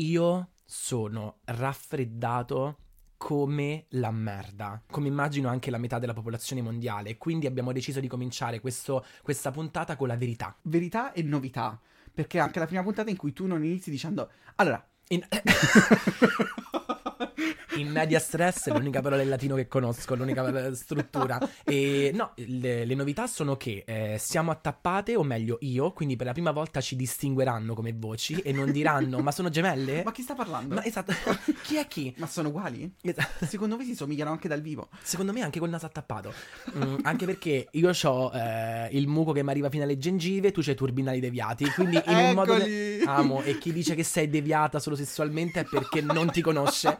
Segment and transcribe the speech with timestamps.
[0.00, 2.78] Io sono raffreddato
[3.18, 7.18] come la merda, come immagino anche la metà della popolazione mondiale.
[7.18, 10.56] Quindi abbiamo deciso di cominciare questo- questa puntata con la verità.
[10.62, 11.78] Verità e novità.
[12.12, 14.30] Perché è anche la prima puntata in cui tu non inizi dicendo.
[14.56, 14.82] Allora.
[15.08, 15.26] In,
[17.80, 21.38] in media stress è l'unica parola in latino che conosco, l'unica parola- struttura.
[21.64, 26.26] E no, le, le novità sono che eh, siamo attappate, o meglio io, quindi per
[26.26, 30.02] la prima volta ci distingueranno come voci e non diranno ma sono gemelle?
[30.04, 30.74] Ma chi sta parlando?
[30.74, 31.12] Ma esatto,
[31.62, 32.14] chi è chi?
[32.18, 32.92] Ma sono uguali?
[33.02, 33.46] Esatto.
[33.46, 34.88] Secondo me si somigliano anche dal vivo.
[35.02, 36.32] Secondo me anche col naso attappato.
[36.76, 38.30] Mm, anche perché io ho
[38.90, 41.68] il muco che mi arriva fino alle gengive, tu c'hai i turbinali deviati.
[41.70, 42.54] Quindi in un modo.
[42.54, 43.02] Eccoli!
[43.04, 43.42] Amo.
[43.42, 46.98] E chi dice che sei deviata solo sessualmente è perché non ti conosce.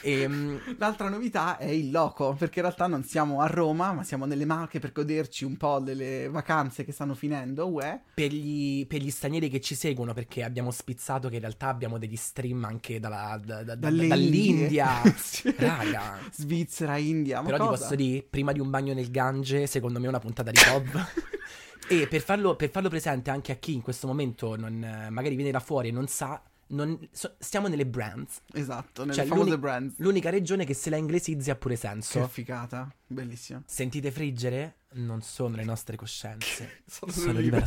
[0.00, 4.04] E, mm, L'altra novità è il loco, perché in realtà non siamo a Roma, ma
[4.04, 7.68] siamo nelle Marche per goderci un po' delle vacanze che stanno finendo.
[7.68, 8.00] Uè.
[8.14, 11.98] per, gli, per gli stranieri che ci seguono, perché abbiamo spizzato che in realtà abbiamo
[11.98, 15.00] degli stream anche dalla- da- da- dall'India.
[15.22, 15.54] Sì.
[15.56, 16.18] Raga.
[16.32, 17.82] Svizzera, India, ma Però ti cosa?
[17.82, 21.06] posso dire, prima di un bagno nel Gange, secondo me è una puntata di Pov.
[21.88, 25.50] e per farlo, per farlo presente anche a chi in questo momento non, magari viene
[25.50, 26.40] da fuori e non sa,
[26.72, 28.42] non- so- stiamo nelle brands.
[28.52, 29.94] Esatto, nelle Cioè, famose brands.
[29.98, 32.26] L'unica regione che se la inglesizzi ha pure Che senso.
[32.28, 33.62] figata, bellissimo.
[33.66, 34.76] Sentite friggere?
[34.94, 36.82] Non sono le nostre coscienze.
[36.86, 37.62] Sono Sono di libero.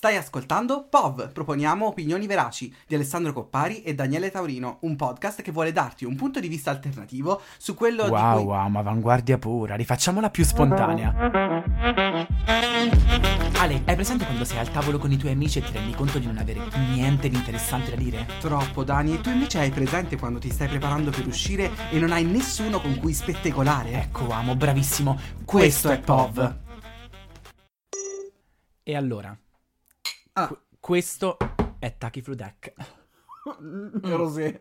[0.00, 5.52] Stai ascoltando POV, proponiamo opinioni veraci di Alessandro Coppari e Daniele Taurino, un podcast che
[5.52, 8.44] vuole darti un punto di vista alternativo su quello di Wow, cui...
[8.44, 11.14] wow, ma avanguardia pura, rifacciamola più spontanea.
[13.58, 16.18] Ale, hai presente quando sei al tavolo con i tuoi amici e ti rendi conto
[16.18, 16.62] di non avere
[16.94, 18.26] niente di interessante da dire?
[18.40, 22.12] Troppo, Dani, e tu invece hai presente quando ti stai preparando per uscire e non
[22.12, 23.90] hai nessuno con cui spettegolare?
[24.04, 25.18] Ecco, amo, bravissimo.
[25.44, 26.56] Questo è POV.
[28.82, 29.36] E allora,
[30.42, 30.46] Ah.
[30.48, 31.36] qu- questo
[31.78, 32.72] è Taki Flu Deck.
[34.02, 34.58] Rosé.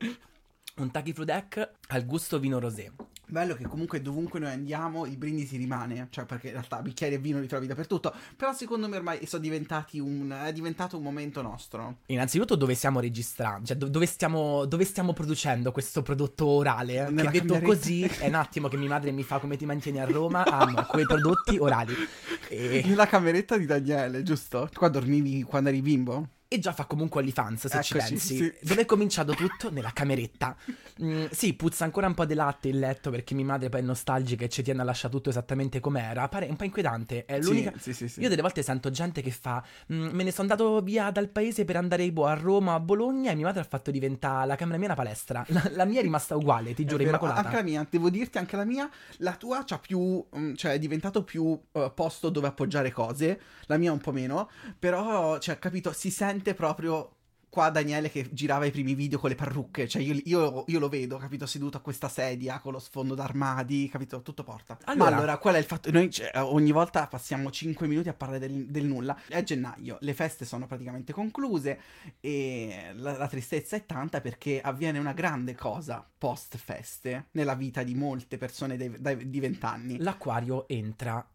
[0.79, 2.89] Un Taki Flu Deck al gusto vino rosé.
[3.25, 7.17] Bello che comunque dovunque noi andiamo il brindisi rimane, cioè perché in realtà bicchieri e
[7.19, 11.41] vino li trovi dappertutto, però secondo me ormai sono diventati un, è diventato un momento
[11.41, 11.97] nostro.
[12.07, 17.09] Innanzitutto dove stiamo registrando, cioè do- dove, stiamo, dove stiamo producendo questo prodotto orale?
[17.09, 19.99] Nella che detto così è un attimo che mia madre mi fa come ti mantieni
[19.99, 21.93] a Roma, amo quei prodotti orali.
[22.51, 24.67] E, Nella cameretta di Daniele, giusto?
[24.73, 26.29] Qua dormivi quando eri bimbo?
[26.51, 28.35] E già fa comunque OnlyFans se ci Eccoci, pensi.
[28.37, 28.53] sì.
[28.63, 29.69] Dove è cominciato tutto?
[29.69, 30.55] Nella cameretta.
[31.03, 33.83] Mm, sì, puzza ancora un po' di latte il letto perché mia madre poi è
[33.83, 36.27] nostalgica e ci tiene a lasciare tutto esattamente com'era.
[36.27, 37.25] Pare un po' inquietante.
[37.25, 37.71] È l'unica...
[37.77, 38.19] Sì, sì.
[38.19, 41.65] Io delle volte sento gente che fa "Mm, me ne sono andato via dal paese
[41.65, 44.77] per andare boh, a Roma a Bologna e mia madre ha fatto diventare la camera
[44.79, 45.45] mia una palestra.
[45.49, 47.41] La, la mia è rimasta uguale, ti giuro, immacolata.
[47.41, 50.79] Anche la mia, devo dirti anche la mia, la tua c'ha più, mm, cioè è
[50.79, 54.49] diventato più eh, posto dove appoggiare cose, la mia un po' meno,
[54.79, 57.13] però, cioè, capito, si sente proprio
[57.49, 60.87] qua Daniele che girava i primi video con le parrucche, cioè io, io- io lo
[60.87, 64.77] vedo, capito, seduto a questa sedia con lo sfondo d'armadi, capito, tutto porta.
[64.83, 65.89] Allora- Ma allora, qual è il fatto?
[65.89, 69.17] Noi cioè, ogni volta passiamo 5 minuti a parlare del, del nulla.
[69.27, 71.79] È gennaio, le feste sono praticamente concluse
[72.19, 77.81] e la, la tristezza è tanta perché avviene una grande cosa post feste nella vita
[77.81, 79.97] di molte persone dei- dai- di 20 anni.
[79.97, 81.27] L'acquario entra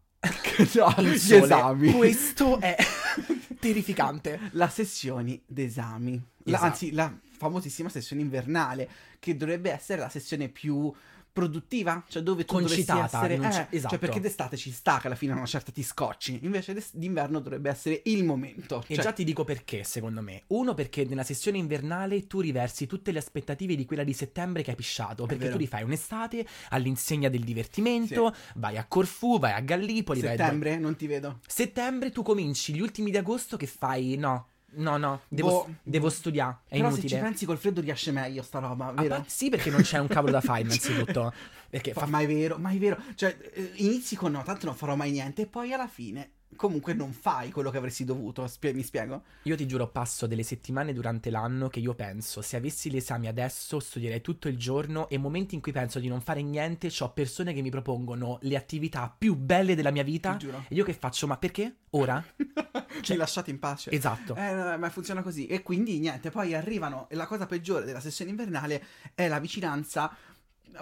[0.75, 1.91] No, in gli esami.
[1.91, 2.75] Questo è
[3.59, 4.39] terrificante.
[4.51, 6.21] La sessione d'esami.
[6.43, 6.65] La- Esatto.
[6.65, 8.89] Anzi, la famosissima sessione invernale,
[9.19, 10.91] che dovrebbe essere la sessione più
[11.35, 13.35] produttiva, cioè dove tu dovresti Concitata, essere...
[13.35, 13.89] non eh, esatto.
[13.89, 17.69] Cioè perché d'estate ci sta che alla fine una certa ti scocci, invece d'inverno dovrebbe
[17.69, 18.81] essere il momento.
[18.87, 20.43] E Cioè, già ti dico perché, secondo me.
[20.47, 24.69] Uno, perché nella sessione invernale tu riversi tutte le aspettative di quella di settembre che
[24.69, 25.25] hai pisciato.
[25.25, 30.37] Perché tu rifai un'estate all'insegna del divertimento, vai a Corfù, vai a Gallipoli, vai a-
[30.37, 31.41] settembre, non ti vedo.
[31.45, 35.73] Settembre tu cominci gli ultimi di agosto che fai no, no, no, devo, Boh.
[35.83, 37.15] devo studiare, è Però se inutile.
[37.15, 39.07] ci pensi col freddo riesce meglio sta roba, A vero?
[39.15, 41.33] parte- sì, perché non c'è un cavolo da fare innanzitutto.
[41.75, 42.97] Perché Fa- fa- ma è vero, ma è vero.
[43.15, 46.93] Cioè, eh, inizi con no, tanto non farò mai niente, e poi alla fine comunque
[46.93, 48.47] non fai quello che avresti dovuto.
[48.47, 49.23] Spie- mi spiego?
[49.43, 53.27] io ti giuro passo delle settimane durante l'anno che io penso, se avessi gli esami
[53.27, 57.11] adesso studierei tutto il giorno e momenti in cui penso di non fare niente, ho
[57.11, 60.37] persone che mi propongono le attività più belle della mia vita.
[60.37, 60.65] Giuro.
[60.67, 61.27] E io che faccio?
[61.27, 61.75] Ma perché?
[61.91, 62.23] Ora?
[63.01, 63.91] Ci lasciate in pace.
[63.91, 64.35] Esatto.
[64.35, 65.47] Eh, ma funziona così.
[65.47, 67.07] E quindi niente, poi arrivano.
[67.09, 68.83] E la cosa peggiore della sessione invernale
[69.13, 70.13] è la vicinanza.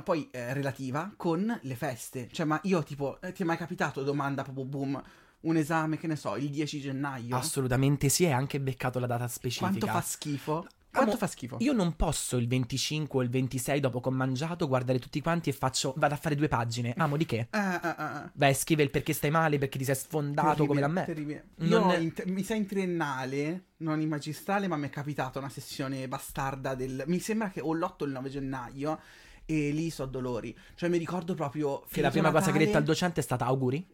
[0.04, 2.30] Poi eh, relativa con le feste.
[2.32, 5.04] Cioè, ma io tipo, eh, ti è mai capitato domanda proprio boom?
[5.44, 7.36] Un esame, che ne so, il 10 gennaio?
[7.36, 9.68] Assolutamente sì, è anche beccato la data specifica.
[9.70, 10.68] Quanto fa schifo?
[10.94, 11.58] Quanto Amo- fa schifo?
[11.60, 15.50] Io non posso il 25 o il 26 dopo che ho mangiato guardare tutti quanti
[15.50, 16.94] e faccio vado a fare due pagine.
[16.98, 17.48] Amo di che?
[17.50, 18.32] Ah, ah, ah, ah.
[18.36, 21.04] Vai, scrive il perché stai male, perché ti sei sfondato come da me.
[21.04, 21.48] Terribile.
[21.56, 25.50] Non- Io in- mi sa in triennale, non in magistrale, ma mi è capitata una
[25.50, 27.04] sessione bastarda del...
[27.08, 29.00] Mi sembra che o l'8 o il 9 gennaio
[29.46, 30.56] e lì so dolori.
[30.76, 31.84] Cioè mi ricordo proprio...
[31.92, 33.86] Che la prima cosa che hai Natale- detto al docente è stata auguri.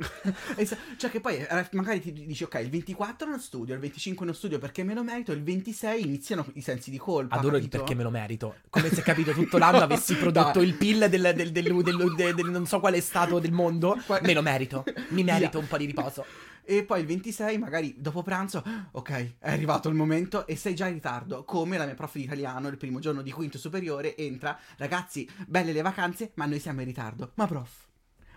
[0.98, 4.36] Cioè che poi eh, magari ti dici ok il 24 non studio, il 25 non
[4.36, 7.36] studio perché me lo merito, il 26 iniziano i sensi di colpa.
[7.38, 8.56] Adoro il perché me lo merito.
[8.70, 10.68] Come se capito tutto l'anno avessi prodotto Dai.
[10.68, 13.98] il PIL del, del- del- del- non so quale stato del mondo.
[14.22, 14.84] Me lo merito.
[15.10, 16.26] Mi merito un po' di riposo.
[16.70, 20.86] E poi il 26 magari dopo pranzo, ok, è arrivato il momento e sei già
[20.86, 24.56] in ritardo, come la mia prof di italiano il primo giorno di quinto superiore entra,
[24.78, 27.32] ragazzi, belle le vacanze, ma noi siamo in ritardo.
[27.34, 27.88] Ma prof,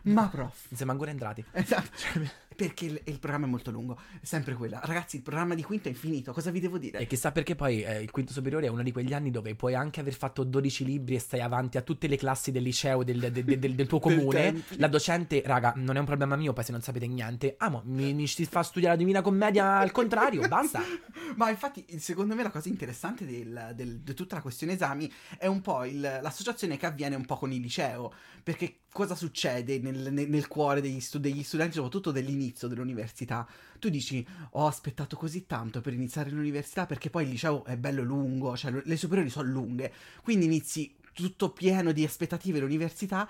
[0.04, 0.64] ma prof.
[0.70, 1.44] Non siamo ancora entrati.
[1.52, 1.90] Esatto.
[2.54, 4.80] Perché il, il programma è molto lungo, è sempre quella.
[4.82, 6.98] Ragazzi, il programma di quinto è infinito, cosa vi devo dire?
[6.98, 9.74] E chissà perché poi eh, il quinto superiore è uno di quegli anni dove puoi
[9.74, 13.18] anche aver fatto 12 libri e stai avanti a tutte le classi del liceo del,
[13.18, 14.62] del- del- del- del tuo comune.
[14.76, 17.54] La docente, raga, non è un problema mio, poi se non sapete niente.
[17.58, 20.82] Ah, ma mi, mi si fa studiare la Divina Commedia al contrario, basta.
[21.36, 25.46] Ma infatti, secondo me, la cosa interessante del- del- di tutta la questione esami è
[25.46, 28.12] un po' il- l'associazione che avviene un po' con il liceo.
[28.42, 33.48] Perché cosa succede nel, nel- cuore degli, stu- degli studenti, soprattutto dell'inizio dell'università?
[33.78, 38.02] Tu dici, ho aspettato così tanto per iniziare l'università perché poi il liceo è bello
[38.02, 39.92] lungo, cioè le superiori sono lunghe.
[40.22, 43.28] Quindi inizi tutto pieno di aspettative l'università.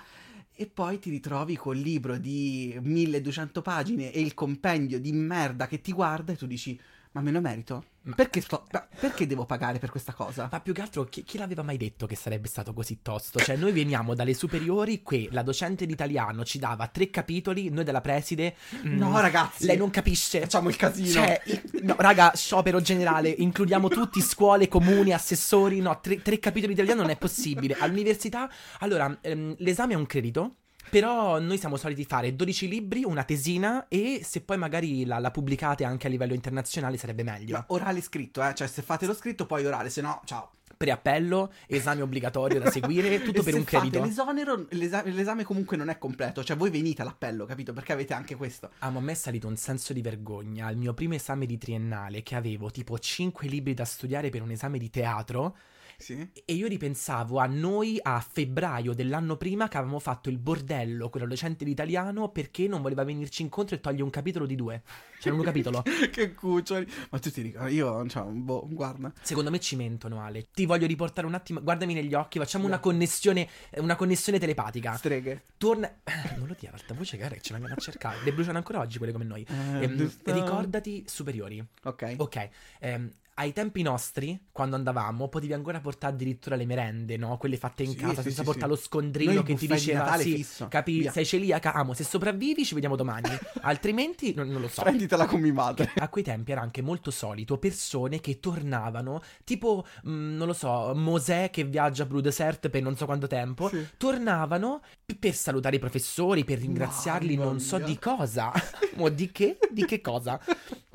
[0.55, 5.81] E poi ti ritrovi col libro di 1200 pagine e il compendio di merda che
[5.81, 6.79] ti guarda e tu dici:
[7.13, 7.85] Ma me lo merito?
[8.17, 8.67] Perché, sto-
[8.99, 10.49] perché devo pagare per questa cosa?
[10.51, 13.39] Ma più che altro, chi, chi l'aveva mai detto che sarebbe stato così tosto?
[13.39, 17.85] Cioè, noi veniamo dalle superiori, che la docente di italiano ci dava tre capitoli, noi
[17.85, 18.57] della preside.
[18.87, 19.67] mm, No, ragazzi.
[19.67, 20.41] Lei non capisce.
[20.41, 21.09] Facciamo il casino.
[21.11, 21.43] Cioè,
[21.83, 25.81] no, raga, sciopero generale, includiamo tutti, scuole, comuni, assessori.
[25.81, 27.77] No, tre, tre capitoli di italiano non è possibile.
[27.79, 30.57] All'università, allora, ehm, l'esame è un credito.
[30.93, 35.31] Però noi siamo soliti fare 12 libri, una tesina e se poi magari la, la
[35.31, 37.57] pubblicate anche a livello internazionale sarebbe meglio.
[37.57, 38.55] Ma orale scritto, eh?
[38.55, 40.51] Cioè, se fate lo scritto, poi orale, se no, ciao.
[40.77, 44.05] Preappello, esame obbligatorio da seguire, tutto per un credito.
[44.05, 46.45] l'esonero, l'esa- l'esame comunque non è completo.
[46.45, 47.73] Cioè, voi venite all'appello, capito?
[47.73, 48.73] Perché avete anche questo.
[48.81, 51.57] Ah, ma a me è salito un senso di vergogna al mio primo esame di
[51.57, 55.57] triennale che avevo tipo 5 libri da studiare per un esame di teatro
[56.03, 56.29] Sì.
[56.45, 61.21] e io ripensavo a noi a febbraio dell'anno prima che avevamo fatto il bordello con
[61.21, 64.83] la docente di italiano perché non voleva venirci incontro e toglie un capitolo di due.
[65.21, 65.83] C'era un capitolo.
[66.11, 66.87] che cuccioli.
[67.11, 67.75] Ma tu ti ricordi?
[67.75, 69.13] Io, cioè, boh, guarda.
[69.23, 70.49] Secondo me ci mentono, Ale.
[70.53, 74.95] Ti voglio riportare un attimo, guardami negli occhi, facciamo una connessione, una connessione telepatica.
[74.97, 75.45] Streghe.
[75.57, 75.89] Torna.
[76.37, 78.19] Non lo dire ad alta voce, cara, che ce l'andiamo a cercare.
[78.25, 79.47] Le bruciano ancora oggi quelle come noi.
[79.49, 81.65] Eh, Ehm, ricordati superiori.
[81.85, 82.15] Ok.
[82.17, 82.49] Ok,
[82.81, 87.39] ehm, ai tempi nostri, quando andavamo, potevi ancora portare addirittura le merende, no?
[87.39, 90.01] Quelle fatte in Sì, casa, sì, senza sì, portare lo scondrino Noi che ti diceva
[90.01, 90.69] Natale sì, fisso.
[90.69, 91.11] capi, Via.
[91.13, 93.29] sei celiaca, amo, se sopravvivi ci vediamo domani,
[93.63, 94.83] altrimenti non, non lo so.
[94.83, 95.91] Prenditela con mia madre.
[95.97, 100.93] A quei tempi era anche molto solito persone che tornavano, tipo, mh, non lo so,
[100.95, 104.83] Mosè che viaggia a Blue Desert per non so quanto tempo, tornavano
[105.17, 107.87] per salutare i professori, per ringraziarli, Mamma non so mia.
[107.87, 108.53] di cosa.
[108.97, 109.59] Mo di che?
[109.71, 110.41] Di che cosa?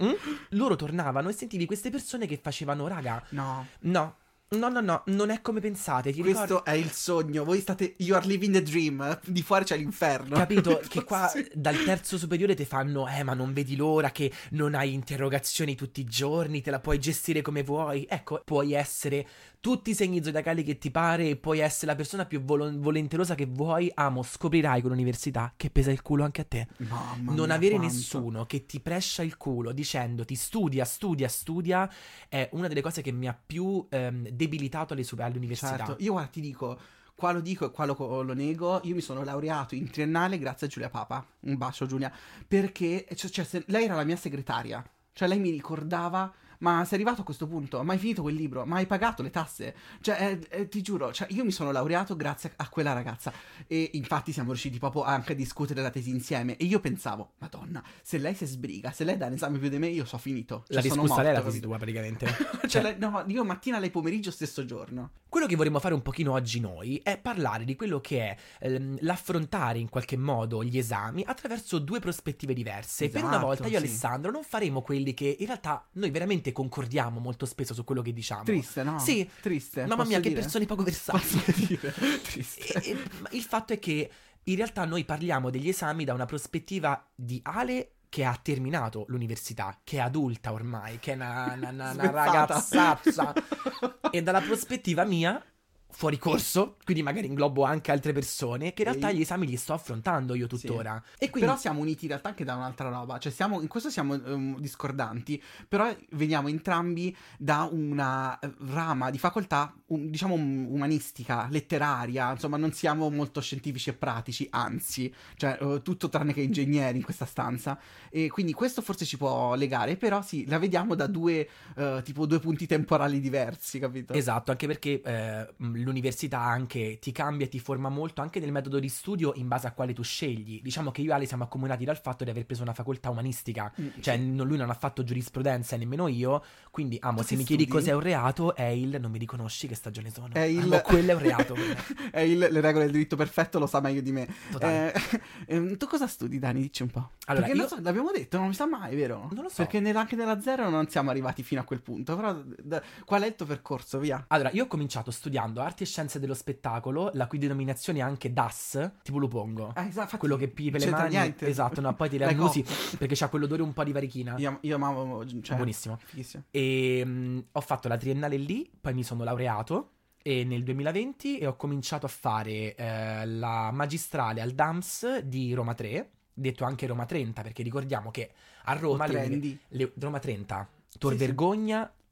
[0.03, 0.11] Mm?
[0.49, 3.65] Loro tornavano e sentivi queste persone che facevano, raga, No.
[3.79, 4.15] no,
[4.49, 6.11] no, no, no, non è come pensate.
[6.13, 6.69] Ti Questo ricordi?
[6.69, 7.43] è il sogno.
[7.43, 7.95] Voi state.
[7.97, 9.19] You are living the dream.
[9.25, 10.35] Di fuori c'è l'inferno.
[10.37, 10.79] Capito?
[10.87, 14.93] Che qua dal terzo superiore ti fanno, eh, ma non vedi l'ora che non hai
[14.93, 18.05] interrogazioni tutti i giorni, te la puoi gestire come vuoi.
[18.09, 19.27] Ecco, puoi essere
[19.59, 23.35] tutti i segni zodiacali che ti pare e puoi essere la persona più volo- volenterosa
[23.35, 23.91] che vuoi.
[23.93, 26.67] Amo, scoprirai con l'università che pesa il culo anche a te.
[26.77, 27.93] Mamma non mia, avere quanto.
[27.93, 31.91] nessuno che ti prescia il culo dicendoti studia, studia, studia
[32.29, 35.77] è una delle cose che mi ha più ehm, debilitato alle, su- all'università.
[35.77, 36.79] Certo, io guarda, ti dico,
[37.15, 40.67] qua lo dico e qua lo, lo nego, io mi sono laureato in triennale grazie
[40.67, 42.11] a Giulia Papa, un bacio Giulia,
[42.47, 47.21] perché cioè, cioè, lei era la mia segretaria, cioè lei mi ricordava, ma sei arrivato
[47.21, 50.59] a questo punto, ma hai finito quel libro, ma hai pagato le tasse, cioè eh,
[50.61, 53.31] eh, ti giuro, cioè, io mi sono laureato grazie a quella ragazza
[53.67, 57.83] e infatti siamo riusciti proprio anche a discutere la tesi insieme e io pensavo, madonna,
[58.01, 60.63] se lei si sbriga, se lei dà un esame più di me io so finito,
[60.67, 62.25] La cioè, sono discussa lei la morto, tesi tua praticamente.
[62.25, 62.67] capito?
[62.67, 65.11] Cioè, lei- no, io mattina, lei pomeriggio, stesso giorno.
[65.29, 68.97] Quello che vorremmo fare un pochino oggi noi è parlare di quello che è ehm,
[69.01, 73.09] l'affrontare in qualche modo gli esami attraverso due prospettive diverse.
[73.09, 73.75] per una Esatto, volta io e sì.
[73.85, 78.13] Alessandro non faremo quelli che in realtà noi veramente concordiamo molto spesso su quello che
[78.13, 78.43] diciamo.
[78.43, 78.99] Triste, no?
[78.99, 79.29] Sì.
[79.41, 79.85] Triste.
[79.85, 80.41] Mamma mia, che dire?
[80.41, 80.83] persone poco
[81.67, 81.93] dire?
[82.23, 82.81] Triste.
[82.81, 82.97] E- e-
[83.31, 84.09] il fatto è che
[84.43, 89.77] in realtà noi parliamo degli esami da una prospettiva di Ale che ha terminato l'università,
[89.83, 93.33] che è adulta ormai, che è una, una- una- una ragazzazza.
[94.11, 95.43] e dalla prospettiva mia,
[95.89, 99.73] fuori corso, quindi magari inglobo anche altre persone, che in realtà gli esami li sto
[99.73, 101.01] affrontando io tuttora.
[101.17, 103.89] E quindi Però siamo uniti in realtà anche da un'altra roba, cioè siamo, in questo
[103.89, 110.67] siamo ehm, discordanti, però veniamo entrambi da una eh, rama di facoltà, un- diciamo um,
[110.71, 116.41] umanistica, letteraria, insomma non siamo molto scientifici e pratici, anzi, cioè eh, tutto tranne che
[116.41, 117.79] ingegneri in questa stanza,
[118.09, 122.25] e quindi questo forse ci può legare, però sì, la vediamo da due, eh, tipo
[122.27, 124.13] due punti temporali diversi, capito?
[124.13, 125.47] Esatto, anche perché eh,
[125.81, 129.67] l'università anche ti cambia e ti forma molto anche nel metodo di studio in base
[129.67, 130.61] a quale tu scegli.
[130.61, 133.71] Diciamo che io e Ale siamo accomunati dal fatto di aver preso una facoltà umanistica,
[133.79, 137.43] Mm, cioè non- lui non ha fatto giurisprudenza e nemmeno io, quindi amo, se mi
[137.43, 137.79] chiedi studi?
[137.79, 140.33] cos'è un reato è il non mi riconosci che stagione sono.
[140.33, 141.55] È il- Amo, quello è un reato.
[142.11, 144.27] È il- le regole del diritto perfetto lo sa meglio di me.
[144.51, 144.93] Totale.
[144.93, 145.01] Eh,
[145.47, 146.61] ehm, tu cosa studi, Dani?
[146.61, 147.11] Dici un po'.
[147.25, 149.29] Allora, Perché io- non so, l'abbiamo detto, non mi sa mai, vero?
[149.33, 149.55] Non lo so.
[149.57, 152.15] Perché nella- anche nella zero non siamo arrivati fino a quel punto.
[152.15, 153.99] Però d- qual è il tuo percorso?
[153.99, 154.25] Via.
[154.27, 158.33] Allora, io ho cominciato studiando arti e scienze dello spettacolo, la cui denominazione è anche
[158.33, 159.73] DAS, tipo Lupongo.
[159.75, 161.09] Eh, esatto, quello che pipe le mani.
[161.09, 161.47] niente.
[161.47, 162.97] Esatto, no, poi ti le L'hai annusi cotto.
[162.97, 164.35] perché c'ha quell'odore un po' di varichina.
[164.37, 165.97] Io, io amavo, cioè, Buonissimo.
[166.03, 166.43] fighissimo.
[166.49, 169.91] E mm, ho fatto la triennale lì, poi mi sono laureato
[170.23, 175.73] e nel 2020 e ho cominciato a fare eh, la magistrale al DAMS di Roma
[175.73, 178.31] 3, detto anche Roma 30, perché ricordiamo che
[178.65, 181.25] a Roma le, le- Roma 30, Tor Sì, sì.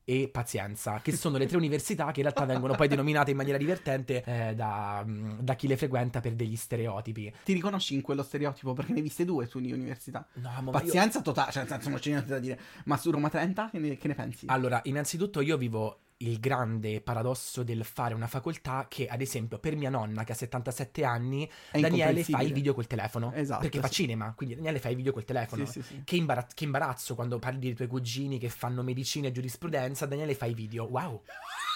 [0.07, 3.57] E Pazienza, che sono le tre università che in realtà vengono poi denominate in maniera
[3.57, 7.33] divertente eh, da, mm, da chi le frequenta per degli stereotipi.
[7.43, 10.27] Ti riconosci in quello stereotipo perché ne hai viste due su università.
[10.33, 12.59] No, ma io- Pazienza totale, cioè nel senso non c'è niente da dire.
[12.85, 14.45] Ma su Roma 30 che ne, che ne pensi?
[14.47, 19.75] Allora, innanzitutto io vivo il grande paradosso del fare una facoltà che, ad esempio, per
[19.75, 23.34] mia nonna che ha 77 anni, È Daniele fa i video col telefono.
[23.34, 25.65] Esatto, Perché fa cinema, quindi Daniele fa i video col telefono.
[25.65, 26.01] Sì, sì, sì.
[26.03, 30.36] Che, imbara- che imbarazzo quando parli dei tuoi cugini che fanno medicina e giurisprudenza, Daniele
[30.36, 30.86] fa i video.
[30.86, 31.24] Wow!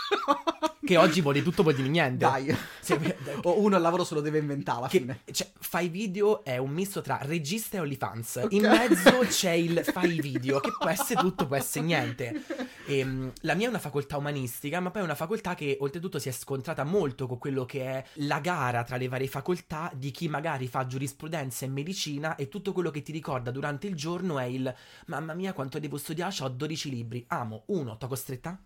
[0.89, 2.25] che oggi vuole tutto, vuol dire niente.
[2.25, 2.58] Dai.
[2.80, 2.98] Sì,
[3.44, 5.22] o uno il lavoro se lo deve inventare alla che, fine.
[5.32, 8.42] cioè, fai video è un misto tra regista e OnlyFans.
[8.44, 8.51] Ok.
[8.54, 12.44] In mezzo c'è il fai video, che può essere tutto, può essere niente.
[12.88, 16.30] Ehm, la mia è una facoltà umanistica, ma poi è una facoltà che oltretutto si
[16.30, 20.28] è scontrata molto con quello che è la gara tra le varie facoltà di chi
[20.28, 24.46] magari fa giurisprudenza e medicina e tutto quello che ti ricorda durante il giorno è
[24.46, 24.74] il
[25.06, 27.24] mamma mia quanto devo studiare, ho 12 libri.
[27.28, 28.60] Amo, uno, t'ho costretta?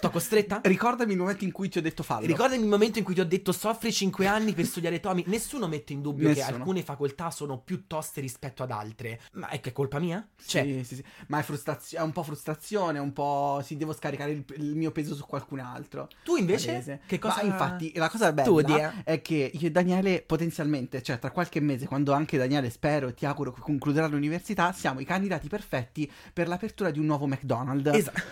[0.00, 0.60] T'ho costretta?
[0.62, 2.26] Ricordami il momento in cui ti ho detto fallo.
[2.26, 5.24] Ricordami il momento in cui ti ho detto soffri 5 anni per studiare Tomi.
[5.26, 6.56] Nessuno mette in dubbio che Nessuno.
[6.56, 9.20] alcune facoltà sono più toste rispetto ad altre.
[9.32, 10.26] Ma è che è colpa mia?
[10.44, 11.04] Cioè, Sì, sì, sì.
[11.28, 13.60] Ma è, frustrazio- è un po' frustrazione, è un po'.
[13.64, 16.08] Sì, devo scaricare il, il mio peso su qualcun altro.
[16.24, 17.00] tu invece Palese.
[17.06, 19.04] che cosa Ma infatti, la cosa bella eh?
[19.04, 23.14] è che io e Daniele potenzialmente, cioè tra qualche mese, quando anche Daniele spero e
[23.14, 27.92] ti auguro che concluderà l'università, siamo i candidati perfetti per l'apertura di un nuovo McDonald's.
[27.96, 28.22] Esatto.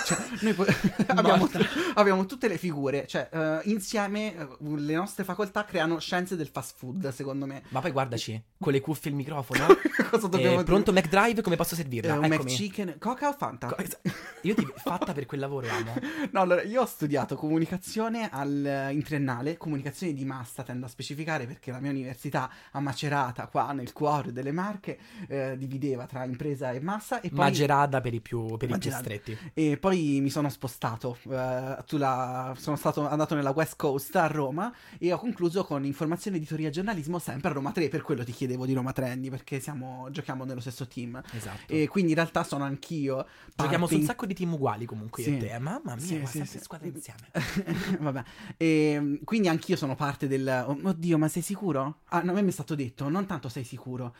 [0.10, 0.64] Cioè, noi po-
[1.08, 1.48] abbiamo,
[1.94, 6.76] abbiamo tutte le figure, cioè eh, insieme eh, le nostre facoltà creano scienze del fast
[6.76, 7.62] food, secondo me.
[7.68, 9.66] Ma poi guardaci, con le cuffie e il microfono.
[10.10, 10.64] Cosa Eh, dobbiamo dire?
[10.64, 12.14] pronto McDrive, come posso servirla?
[12.14, 12.50] Eh, un Eccomi.
[12.50, 13.66] McChicken, Coca o Fanta?
[13.68, 13.76] Co-
[14.42, 15.94] Io ti fatta per quel lavoro, amo.
[16.32, 21.46] No, allora, io ho studiato comunicazione al, in triennale, comunicazione di massa, tendo a specificare
[21.46, 26.70] perché la mia università a Macerata, qua nel cuore delle Marche, eh, divideva tra impresa
[26.72, 29.36] e massa e poi, Magerada per i più, per i più stretti.
[29.54, 34.72] e poi mi sono spostato, eh, sulla- sono stato andato nella West Coast a Roma
[34.98, 38.32] e ho concluso con informazione editoria e giornalismo sempre a Roma 3, per quello ti
[38.32, 41.20] chiedevo di Roma Trendy, perché siamo, giochiamo nello stesso team.
[41.32, 41.72] Esatto.
[41.72, 45.36] E quindi in realtà sono anch'io Giochiamo su un sacco di team uguali comunque Sì.
[45.36, 45.58] e te.
[45.58, 46.64] Mamma mia, Sì, ma sì, sempre sì.
[46.64, 47.30] squadra insieme.
[48.00, 48.22] Vabbè,
[48.56, 50.64] e quindi anch'io sono parte del.
[50.66, 51.98] oh, Oddio, ma sei sicuro?
[52.08, 54.14] Ah, no, a me mi è stato detto, non tanto sei sicuro.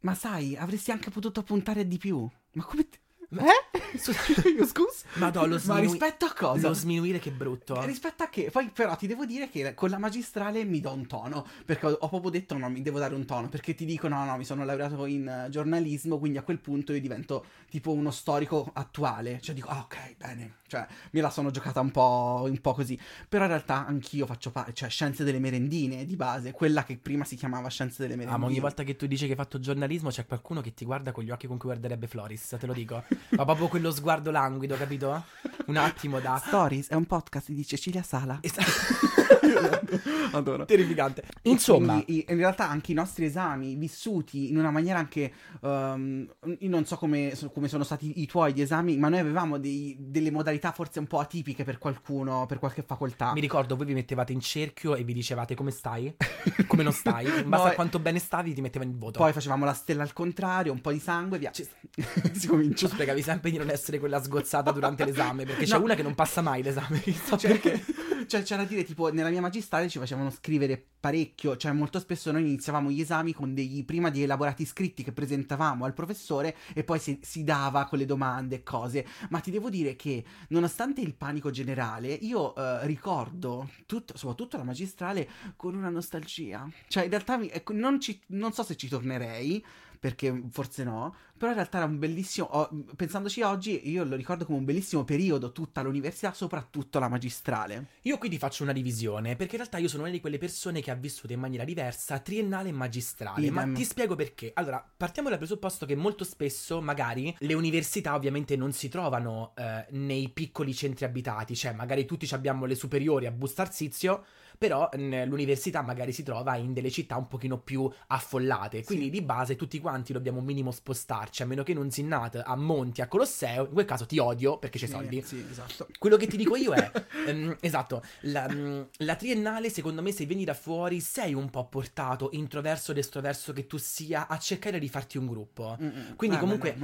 [0.00, 2.28] Ma sai, avresti anche potuto puntare di più.
[2.52, 2.88] Ma come.
[2.88, 2.98] ti-
[3.32, 3.98] Eh?
[4.66, 5.06] Scusa?
[5.14, 6.68] Madò, lo Ma sminui- rispetto a cosa?
[6.68, 7.80] Lo sminuire che brutto.
[7.84, 8.50] Rispetto a che?
[8.50, 11.96] Poi però ti devo dire che con la magistrale mi do un tono, perché ho,
[12.00, 14.44] ho proprio detto no, mi devo dare un tono, perché ti dico no, no, mi
[14.44, 19.40] sono laureato in eh, giornalismo, quindi a quel punto io divento tipo uno storico attuale,
[19.40, 22.98] cioè dico ah, ok, bene, cioè me la sono giocata un po', un po' così,
[23.28, 27.24] però in realtà anch'io faccio parte, cioè scienze delle merendine di base, quella che prima
[27.24, 28.40] si chiamava scienze delle Ah, merendine.
[28.44, 31.12] ma ogni volta che tu dici che hai fatto giornalismo c'è qualcuno che ti guarda
[31.12, 33.02] con gli occhi con cui guarderebbe Floris, te lo dico.
[33.36, 35.24] Ma proprio quello sguardo languido, capito?
[35.66, 36.42] Un attimo da...
[36.44, 38.38] Stories è un podcast di Cecilia Sala.
[38.40, 39.19] Esatto.
[40.32, 40.64] Adoro.
[40.64, 41.22] Terrificante.
[41.42, 45.32] Insomma, Quindi, in realtà anche i nostri esami vissuti in una maniera anche
[45.62, 49.58] ehm, io non so come, come sono stati i tuoi gli esami, ma noi avevamo
[49.58, 53.32] dei- delle modalità forse un po' atipiche per qualcuno, per qualche facoltà.
[53.32, 56.14] mi ricordo voi vi mettevate in cerchio e vi dicevate come stai,
[56.66, 59.18] come non stai, in base No, a quanto bene stavi ti mettevano il voto.
[59.18, 61.50] Poi facevamo la stella al contrario, un po' di sangue, via.
[61.50, 61.66] Ci-
[62.32, 62.86] si comincia.
[62.88, 65.84] Tu spiegavi sempre di non essere quella sgozzata durante l'esame, perché c'è No.
[65.84, 67.84] una che non passa mai l'esame, chissà Cioè, perché.
[68.30, 72.30] Cioè, c'è da dire, tipo, nella mia magistrale ci facevano scrivere parecchio, cioè molto spesso
[72.30, 76.84] noi iniziavamo gli esami con degli, prima di elaborati scritti che presentavamo al professore e
[76.84, 79.04] poi si, si dava con le domande e cose.
[79.30, 84.62] Ma ti devo dire che, nonostante il panico generale, io eh, ricordo, tutto, soprattutto la
[84.62, 86.70] magistrale, con una nostalgia.
[86.86, 89.64] Cioè, in realtà, mi- ecco, non, ci- non so se ci tornerei,
[90.00, 94.46] perché forse no, però in realtà era un bellissimo, ho- pensandoci oggi, io lo ricordo
[94.46, 97.88] come un bellissimo periodo, tutta l'università, soprattutto la magistrale.
[98.02, 100.80] Io qui ti faccio una divisione, perché in realtà io sono una di quelle persone
[100.80, 103.50] che ha vissuto in maniera diversa triennale e magistrale.
[103.50, 103.74] Ma Idem.
[103.74, 104.52] ti spiego perché.
[104.54, 109.84] Allora, partiamo dal presupposto che molto spesso, magari, le università ovviamente non si trovano eh,
[109.90, 114.24] nei piccoli centri abitati, cioè magari tutti abbiamo le superiori a Bustarsizio,
[114.60, 118.84] però mh, l'università magari si trova in delle città un pochino più affollate.
[118.84, 119.10] Quindi Sì.
[119.10, 122.54] di base tutti quanti dobbiamo un minimo spostarci, a meno che non si nata a
[122.56, 123.64] Monti, a Colosseo.
[123.64, 125.22] In quel caso ti odio perché c'è soldi.
[125.22, 125.86] Sì, esatto.
[125.98, 126.90] Quello che ti dico io è,
[127.26, 131.66] ehm, esatto, la, mm, la triennale secondo me se vieni da fuori sei un po'
[131.66, 135.78] portato, introverso ed estroverso che tu sia, a cercare di farti un gruppo.
[135.80, 136.16] Mm-mm.
[136.16, 136.76] Quindi Eh, ma comunque.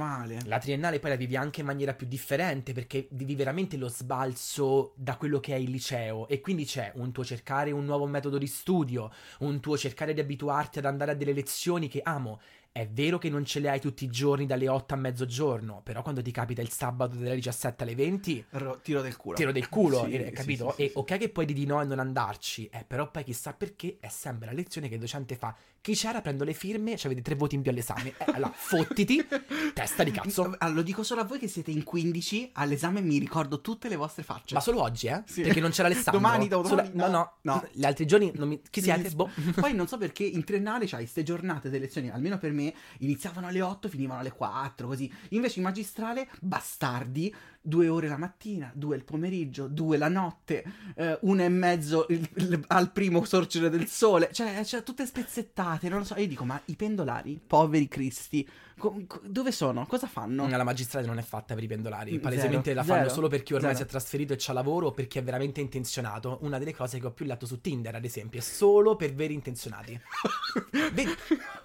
[0.45, 4.93] La triennale poi la vivi anche in maniera più differente perché vivi veramente lo sbalzo
[4.95, 8.37] da quello che è il liceo e quindi c'è un tuo cercare un nuovo metodo
[8.37, 12.39] di studio, un tuo cercare di abituarti ad andare a delle lezioni che amo.
[12.71, 16.01] È vero che non ce le hai tutti i giorni dalle 8 a mezzogiorno, però
[16.03, 19.35] quando ti capita il sabato dalle 17 alle 20 Ro- tiro del culo.
[19.35, 20.69] tiro del culo, Sì, eh, capito?
[20.69, 23.53] sì, sì, e ok che poi di no e non andarci, eh, però poi chissà
[23.53, 25.55] perché è sempre la lezione che il docente fa.
[25.81, 28.09] Chi c'era prendo le firme, cioè avete tre voti in più all'esame.
[28.17, 29.25] Eh, allora, fottiti,
[29.73, 30.43] testa di cazzo.
[30.43, 33.95] Allora, lo dico solo a voi che siete in 15, all'esame mi ricordo tutte le
[33.95, 34.53] vostre facce.
[34.53, 35.23] Ma solo oggi, eh?
[35.25, 35.41] Sì.
[35.41, 36.21] Perché non c'era Alessandro.
[36.21, 37.53] Domani, dopodomani, Solo- No, no, no.
[37.53, 37.67] No.
[37.71, 38.61] Gli altri giorni non mi...
[38.69, 39.09] Chi siete?
[39.11, 39.29] Boh.
[39.55, 42.56] Poi non so perché in triennale c'hai queste giornate delle lezioni, almeno per me,
[42.99, 45.11] iniziavano alle 8, finivano alle 4, così.
[45.29, 47.33] Invece in magistrale, bastardi,
[47.67, 50.63] due ore la mattina, due il pomeriggio, due la notte,
[50.95, 55.89] eh, una e mezzo il- il- al primo sorgere del sole, cioè, cioè tutte spezzettate,
[55.89, 56.15] non lo so.
[56.17, 58.47] Io dico, ma i pendolari, poveri cristi,
[58.77, 59.85] co- co- dove sono?
[59.85, 60.47] Cosa fanno?
[60.47, 63.27] La magistrale non è fatta per i pendolari, Mm, palesemente zero, la fanno zero, solo
[63.27, 63.83] per chi ormai zero.
[63.83, 66.37] si è trasferito e c'ha lavoro o per chi è veramente intenzionato.
[66.43, 69.33] Una delle cose che ho più letto su Tinder, ad esempio, è solo per veri
[69.33, 69.99] intenzionati.
[70.93, 71.13] vedi,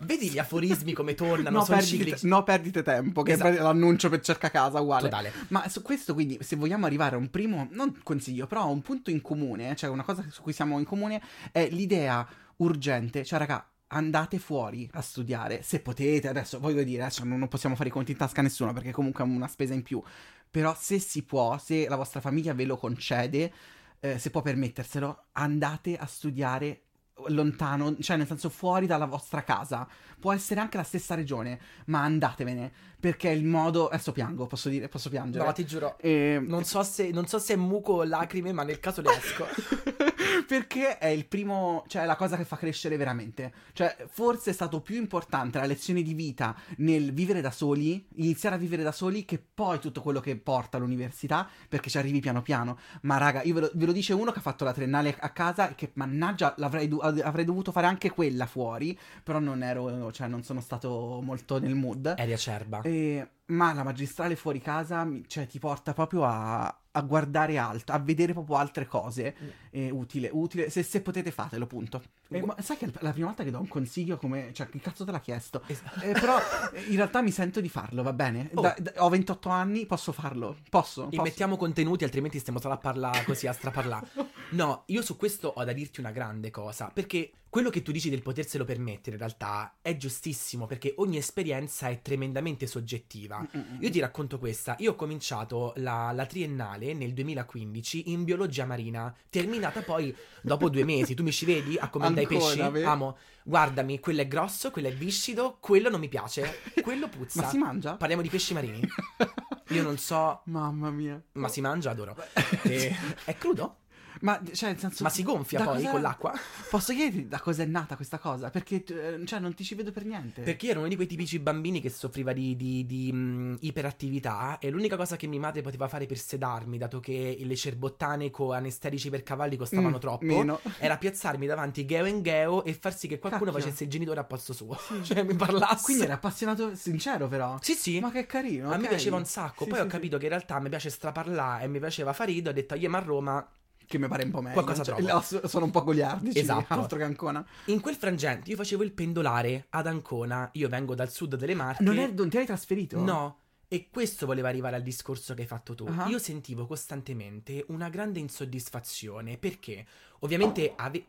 [0.01, 2.27] vedi gli aforismi come tornano, No, perdite, ciclici.
[2.27, 3.49] no, perdite tempo, che Esatto.
[3.57, 5.03] è l'annuncio per cerca casa, uguale.
[5.09, 5.33] Totale.
[5.49, 8.81] Ma su questo, quindi, se vogliamo arrivare a un primo, non consiglio, però a un
[8.81, 11.21] punto in comune, cioè una cosa su cui siamo in comune,
[11.53, 12.27] è l'idea
[12.57, 13.67] urgente, cioè, raga.
[13.95, 16.27] Andate fuori a studiare se potete.
[16.27, 19.23] Adesso voglio dire, non non possiamo fare i conti in tasca a nessuno perché comunque
[19.23, 20.03] è una spesa in più.
[20.51, 23.53] Però se si può, se la vostra famiglia ve lo concede,
[24.01, 26.85] eh, se può permetterselo, andate a studiare
[27.29, 29.87] lontano, cioè nel senso fuori dalla vostra casa.
[30.19, 33.89] Può essere anche la stessa regione, ma andatevene perché il modo.
[33.89, 35.45] Adesso piango, posso dire, posso piangere.
[35.45, 35.97] No, ti giuro.
[35.99, 39.11] Eh, Non so, se, non so se è muco o lacrime, ma nel caso le
[39.11, 39.47] esco.
[40.47, 43.53] perché è il primo, cioè la cosa che fa crescere veramente.
[43.73, 48.57] Cioè, forse è stato più importante la lezione di vita nel vivere da soli, iniziare
[48.57, 52.43] a vivere da soli, che poi tutto quello che porta all'università, perché ci arrivi piano
[52.43, 52.79] piano.
[53.03, 55.31] Ma raga, io ve lo, ve lo dice uno che ha fatto la triennale a
[55.31, 60.11] casa e che mannaggia l'avrei do- avrei dovuto fare anche quella fuori, però non ero,
[60.13, 62.15] cioè non sono stato molto nel mood.
[62.17, 62.83] Eri acerba.
[62.83, 67.99] Eh, ma la magistrale fuori casa cioè, ti porta proprio a, a guardare alto, a
[67.99, 69.35] vedere proprio altre cose.
[69.43, 69.49] Mm.
[69.71, 70.71] È utile, utile.
[70.71, 72.03] Se, se potete fatelo, punto.
[72.39, 74.51] Eh, ma sai che è la prima volta che do un consiglio come...
[74.53, 75.63] Cioè, che cazzo te l'ha chiesto?
[75.67, 76.39] Es- Eh, però
[76.73, 78.51] eh, in realtà mi sento di farlo, va bene?
[78.55, 78.61] Oh.
[78.61, 80.57] Da- da- ho 28 anni, posso farlo.
[80.69, 81.05] Posso.
[81.05, 81.09] posso.
[81.17, 84.07] Immettiamo contenuti, altrimenti stiamo solo a parlare così, a straparlare.
[84.53, 88.11] No, io su questo ho da dirti una grande cosa, perché quello che tu dici
[88.11, 93.39] del poterselo permettere in realtà è giustissimo, perché ogni esperienza è tremendamente soggettiva.
[93.39, 93.79] Mm-mm.
[93.81, 99.15] Io ti racconto questa, io ho cominciato la, la triennale nel 2015 in biologia marina,
[99.31, 102.71] terminata poi dopo due mesi, tu mi ci vedi a come dai pesci?
[102.71, 102.85] vedi?
[102.87, 107.43] Amo, guardami, quello è grosso, quello è viscido, quello non mi piace, quello puzza.
[107.43, 107.97] Ma si mangia?
[107.97, 108.81] Parliamo di pesci marini.
[109.69, 111.21] Io non so, Mamma mia.
[111.33, 112.17] ma si mangia, adoro.
[112.65, 113.77] E- È crudo?
[114.21, 115.03] Ma, cioè, nel senso...
[115.03, 116.33] Ma si gonfia da poi cosa- con l'acqua?
[116.71, 118.51] Posso chiederti da cosa è nata questa cosa?
[118.51, 120.43] Perché, eh, cioè, non ti ci vedo per niente.
[120.43, 124.59] Perché io ero uno di quei tipici bambini che soffriva di, di- di, mh, iperattività
[124.59, 128.55] e l'unica cosa che mia madre poteva fare per sedarmi, dato che le cerbottane con
[128.55, 130.61] anesterici per cavalli costavano Mm, troppo, Meno.
[130.79, 133.65] era piazzarmi davanti Geo e Geo e far sì che qualcuno Cacchio.
[133.65, 134.77] facesse il genitore a posto suo.
[135.03, 135.85] cioè mi parlasse.
[135.85, 137.59] Quindi era appassionato sincero, però.
[137.61, 138.01] Sì, sì.
[138.01, 138.71] Ma che carino.
[138.71, 138.89] A me ok.
[138.89, 139.65] piaceva un sacco.
[139.65, 139.91] Sì, Poi sì, ho sì.
[139.91, 142.51] capito che in realtà mi piace straparlare e mi piaceva fare rido.
[142.51, 143.47] Ho detto, io ma a Roma.
[143.93, 144.55] Che mi pare un po' meglio.
[144.55, 145.47] Qualcosa cioè, trovo.
[145.47, 146.39] sono un po' goliardici.
[146.39, 146.73] Esatto.
[146.73, 147.45] Altro che Ancona.
[147.67, 150.49] In quel frangente io facevo il pendolare ad Ancona.
[150.55, 151.83] Io vengo dal sud delle Marche.
[151.83, 152.99] Non, è- non ti hai trasferito?
[152.99, 153.37] No.
[153.69, 155.85] E questo voleva arrivare al discorso che hai fatto tu.
[155.87, 156.07] Ah.
[156.09, 159.85] Io sentivo costantemente una grande insoddisfazione perché
[160.21, 161.05] ovviamente ave-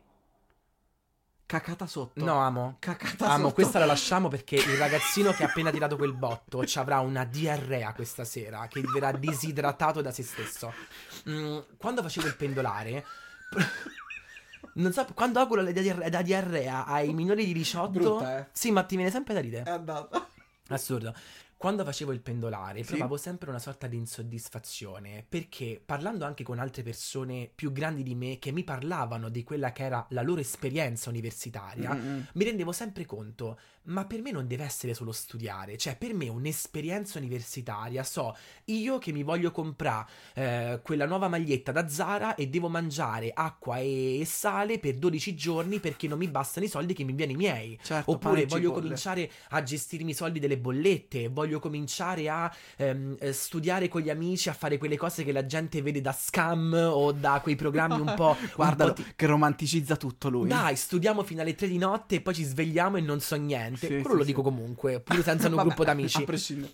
[1.54, 2.24] Cacata sotto.
[2.24, 2.76] No, amo.
[2.80, 3.54] Cacata Amo, sotto.
[3.54, 7.24] questa la lasciamo perché il ragazzino che ha appena tirato quel botto ci avrà una
[7.24, 10.72] diarrea questa sera che verrà disidratato da se stesso.
[11.28, 13.04] Mm, quando facevo il pendolare.
[14.76, 17.90] Non so, quando auguro la diarrea, la diarrea ai minori di 18.
[17.90, 18.46] Brutta, eh.
[18.50, 19.62] Sì, ma ti viene sempre da ridere.
[19.62, 20.26] È andata.
[20.68, 21.14] Assurdo.
[21.56, 22.90] Quando facevo il pendolare Sì.
[22.90, 28.14] provavo sempre una sorta di insoddisfazione perché parlando anche con altre persone più grandi di
[28.14, 32.26] me che mi parlavano di quella che era la loro esperienza universitaria, Mm-mm.
[32.34, 36.28] mi rendevo sempre conto, ma per me non deve essere solo studiare, cioè per me
[36.28, 38.34] un'esperienza universitaria, so,
[38.66, 43.78] io che mi voglio comprare eh, quella nuova maglietta da Zara e devo mangiare acqua
[43.78, 47.32] e, e sale per 12 giorni perché non mi bastano i soldi che mi viene
[47.32, 47.78] i miei.
[47.82, 48.80] Certo, Oppure voglio cipolle.
[48.82, 54.10] cominciare a gestirmi i soldi delle bollette, voglio cominciare a ehm, eh, studiare con gli
[54.10, 58.00] amici, a fare quelle cose che la gente vede da scam o da quei programmi
[58.00, 58.36] un po'...
[58.40, 60.48] un Guardalo, po' ti- che romanticizza tutto lui.
[60.48, 63.73] Dai, studiamo fino alle 3 di notte e poi ci svegliamo e non so niente.
[63.76, 66.24] Sì, Quello sì, lo dico comunque, pure senza un Vabbè, gruppo d'amici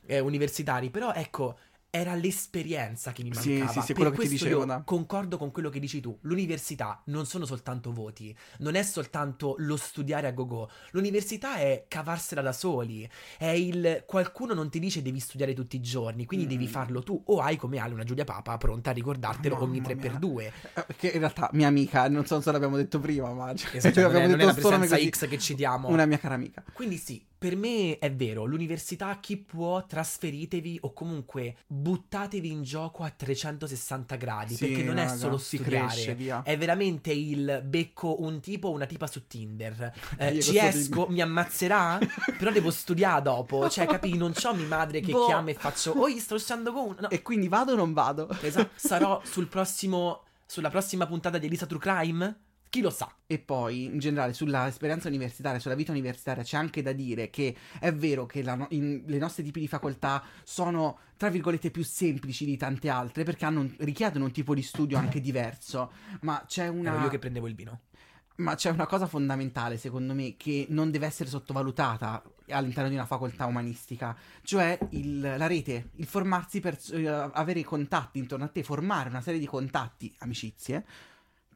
[0.07, 0.91] eh, universitari.
[0.91, 1.57] Però ecco,
[1.90, 3.72] era l'esperienza che mi Sì, mancava.
[3.72, 6.16] sì, sì, Per quello che ti dicevo, io concordo con quello che dici tu.
[6.22, 10.70] L'università non sono soltanto voti, non è soltanto lo studiare a go-go.
[10.92, 13.09] L'università è cavarsela da soli.
[13.37, 16.48] È il qualcuno non ti dice devi studiare tutti i giorni, quindi Mm.
[16.50, 17.20] devi farlo tu.
[17.26, 19.94] O hai come Ale una Giulia Papa pronta a ricordartelo Mamma ogni mia.
[19.96, 20.53] 3x2.
[20.74, 24.00] Eh, Che in realtà mia amica, non so se l'abbiamo detto prima, ma cioè, Esatto,
[24.00, 25.09] non è, non è la presenza così.
[25.11, 25.88] X che citiamo.
[25.88, 26.62] Una mia cara amica.
[26.72, 33.03] Quindi sì, per me è vero, l'università chi può trasferitevi o comunque buttatevi in gioco
[33.03, 36.42] a 360 gradi, Sì, perché non è raga, solo si studiare, cresce, via.
[36.42, 39.92] è veramente il becco un tipo o una tipa su Tinder.
[40.20, 41.98] Eh, ci esco, mi ammazzerà,
[42.37, 45.24] però devo studiare dopo, cioè capi, non c'ho mia madre che Boh.
[45.24, 46.96] chiama e faccio "Oi, sto uscendo con uno".
[47.00, 48.29] No, E quindi vado o non vado?
[48.42, 52.38] esatto, sarò sul prossimo sulla prossima puntata di Elisa True Crime?
[52.71, 53.13] Chi lo sa?
[53.27, 57.55] E poi, in generale, sulla esperienza universitaria, sulla vita universitaria, c'è anche da dire che
[57.81, 62.45] è vero che no- in- le nostre tipi di facoltà sono, tra virgolette, più semplici
[62.45, 65.91] di tante altre, perché hanno richiedono un tipo di studio anche diverso.
[66.21, 66.93] Ma c'è una.
[66.93, 67.81] Ero io che prendevo il vino.
[68.37, 73.05] Ma c'è una cosa fondamentale, secondo me, che non deve essere sottovalutata all'interno di una
[73.05, 78.63] facoltà umanistica, cioè il- la rete, il formarsi per eh, avere contatti intorno a te,
[78.63, 80.85] formare una serie di contatti, amicizie,